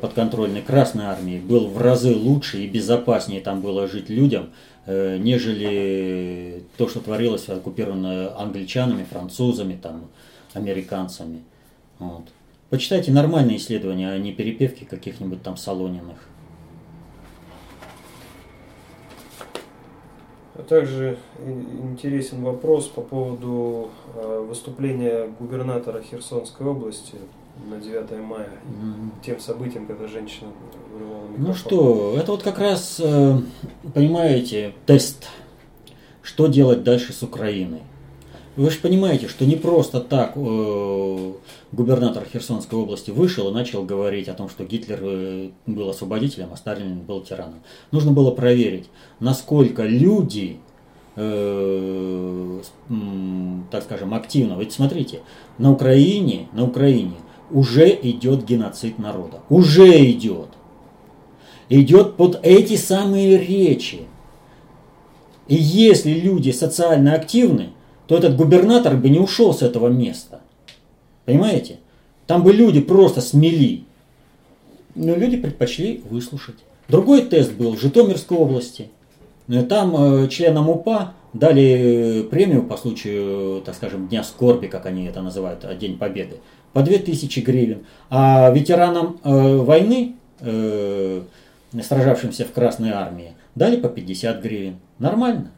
[0.00, 4.50] подконтрольной Красной Армии, был в разы лучше и безопаснее там было жить людям,
[4.86, 10.08] нежели то, что творилось оккупировано англичанами, французами, там,
[10.52, 11.42] американцами.
[11.98, 12.24] Вот.
[12.70, 16.18] Почитайте нормальные исследования, а не перепевки каких-нибудь там Солониных.
[20.56, 21.18] А также
[21.82, 27.16] интересен вопрос по поводу э, выступления губернатора Херсонской области
[27.68, 29.10] на 9 мая, mm-hmm.
[29.24, 30.50] тем событием, когда женщина
[30.92, 31.46] вырывала микрофон.
[31.46, 33.38] Ну что, это вот как раз, э,
[33.94, 35.28] понимаете, тест,
[36.22, 37.82] что делать дальше с Украиной.
[38.56, 41.32] Вы же понимаете, что не просто так э,
[41.72, 46.56] губернатор Херсонской области вышел и начал говорить о том, что Гитлер э, был освободителем, а
[46.56, 47.60] Сталин был тираном.
[47.90, 48.88] Нужно было проверить,
[49.18, 50.58] насколько люди,
[51.16, 52.60] э,
[53.72, 54.56] так скажем, активно.
[54.56, 55.22] Ведь смотрите,
[55.58, 57.14] на Украине, на Украине
[57.54, 59.40] уже идет геноцид народа.
[59.48, 60.48] Уже идет.
[61.68, 64.00] Идет под эти самые речи.
[65.46, 67.70] И если люди социально активны,
[68.08, 70.40] то этот губернатор бы не ушел с этого места.
[71.24, 71.78] Понимаете?
[72.26, 73.84] Там бы люди просто смели.
[74.96, 76.56] Но люди предпочли выслушать.
[76.88, 78.88] Другой тест был в Житомирской области.
[79.68, 85.22] Там э, членам УПА дали премию по случаю, так скажем, Дня скорби, как они это
[85.22, 86.40] называют, День Победы
[86.74, 87.86] по 2000 гривен.
[88.10, 91.22] А ветеранам э, войны, э,
[91.80, 94.76] сражавшимся в Красной Армии, дали по 50 гривен.
[94.98, 95.52] Нормально.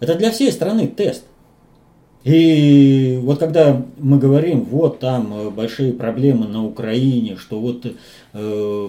[0.00, 1.24] Это для всей страны тест.
[2.24, 7.86] И вот когда мы говорим, вот там э, большие проблемы на Украине, что вот
[8.32, 8.88] э,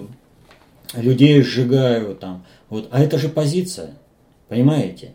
[0.94, 3.90] людей сжигают там, вот, а это же позиция,
[4.48, 5.14] понимаете?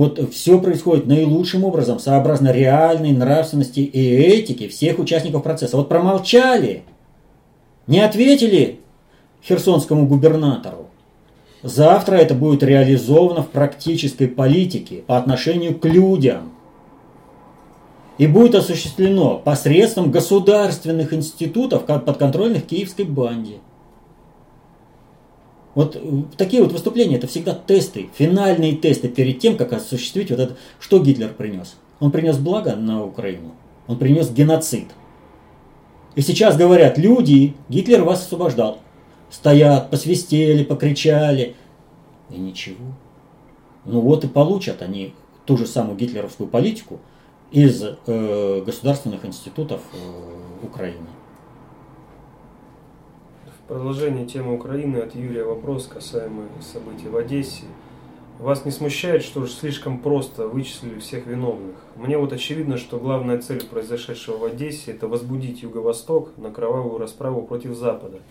[0.00, 5.76] Вот все происходит наилучшим образом, сообразно реальной нравственности и этике всех участников процесса.
[5.76, 6.84] Вот промолчали,
[7.86, 8.80] не ответили
[9.44, 10.86] херсонскому губернатору.
[11.62, 16.52] Завтра это будет реализовано в практической политике по отношению к людям.
[18.16, 23.58] И будет осуществлено посредством государственных институтов, подконтрольных киевской банде.
[25.80, 25.96] Вот
[26.36, 30.56] такие вот выступления это всегда тесты, финальные тесты перед тем, как осуществить вот это.
[30.78, 31.76] Что Гитлер принес?
[32.00, 33.52] Он принес благо на Украину,
[33.86, 34.88] он принес геноцид.
[36.16, 38.80] И сейчас говорят, люди, Гитлер вас освобождал.
[39.30, 41.56] Стоят, посвистели, покричали.
[42.28, 42.84] И ничего.
[43.86, 45.14] Ну вот и получат они
[45.46, 47.00] ту же самую гитлеровскую политику
[47.52, 51.06] из э, государственных институтов э, Украины.
[53.70, 57.66] Продолжение темы Украины от Юрия вопрос, касаемый событий в Одессе.
[58.40, 61.76] Вас не смущает, что уж слишком просто вычислили всех виновных?
[61.94, 67.42] Мне вот очевидно, что главная цель произошедшего в Одессе– это возбудить Юго-Восток на кровавую расправу
[67.42, 68.18] против Запада–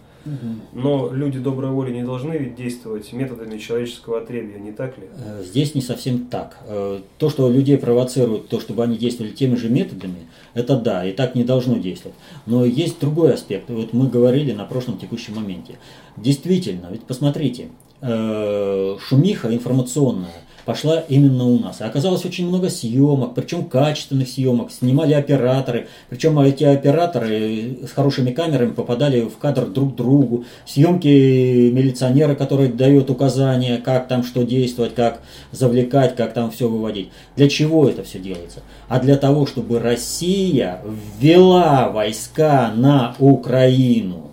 [0.74, 5.05] но люди доброй воли не должны ведь действовать методами человеческого отребья, не так ли?
[5.15, 6.57] Э, здесь не совсем так.
[6.67, 11.13] Э, то, что людей провоцирует, то, чтобы они действовали теми же методами, это да, и
[11.13, 12.17] так не должно действовать.
[12.45, 13.70] Но есть другой аспект.
[13.70, 15.80] Вот мы говорили на прошлом текущем моменте.
[16.17, 17.70] Действительно, ведь посмотрите,
[18.01, 20.34] э, шумиха информационная–
[20.66, 21.82] пошла именно у нас.
[21.82, 28.32] И оказалось очень много съемок, причем качественных съемок, снимали операторы, причем эти операторы с хорошими
[28.32, 34.95] камерами попадали в кадр друг другу, съемки милиционера, который дает указания, как там что действовать,
[34.95, 37.10] как завлекать, как там все выводить.
[37.36, 38.62] Для чего это все делается?
[38.88, 40.82] А для того, чтобы Россия
[41.20, 44.30] ввела войска на Украину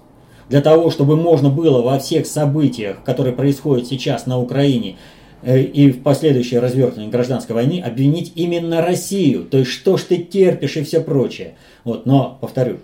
[0.48, 4.96] для того, чтобы можно было во всех событиях, которые происходят сейчас на Украине,
[5.42, 9.44] и в последующее развертывание гражданской войны обвинить именно Россию.
[9.44, 11.54] То есть, что ж ты терпишь и все прочее.
[11.84, 12.78] Вот, но, повторю,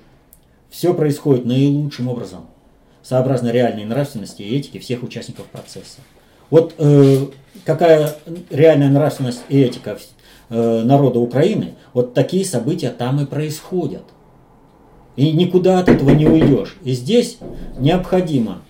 [0.71, 2.47] все происходит наилучшим образом,
[3.03, 6.01] сообразно реальной нравственности и этике всех участников процесса.
[6.51, 7.27] Вот э,
[7.65, 8.15] какая
[8.51, 9.99] реальная нравственность и этика
[10.49, 14.05] э, народа Украины, вот такие события там и происходят.
[15.17, 16.77] И никуда от этого не уйдешь.
[16.85, 17.39] И здесь
[17.79, 18.63] необходимо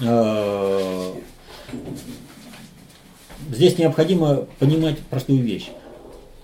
[0.00, 1.12] э,
[3.54, 5.70] здесь необходимо понимать простую вещь.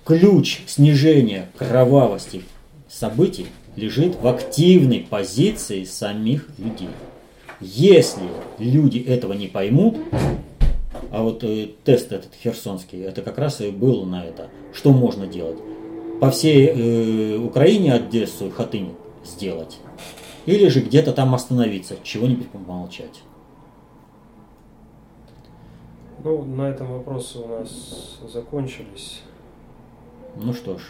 [0.04, 2.42] Ключ снижения кровавости
[2.88, 3.46] событий
[3.76, 6.88] лежит в активной позиции самих людей.
[7.60, 8.22] Если
[8.58, 9.98] люди этого не поймут,
[11.12, 15.26] а вот э, тест этот херсонский, это как раз и был на это, что можно
[15.26, 15.58] делать?
[16.20, 18.94] По всей э, Украине Одессу, Хатынь
[19.24, 19.78] сделать?
[20.46, 23.20] Или же где-то там остановиться, чего-нибудь помолчать?
[26.22, 29.22] Ну, на этом вопросы у нас закончились.
[30.36, 30.82] Ну что ж,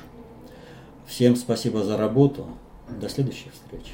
[1.06, 2.46] всем спасибо за работу.
[3.00, 3.92] До следующих встреч.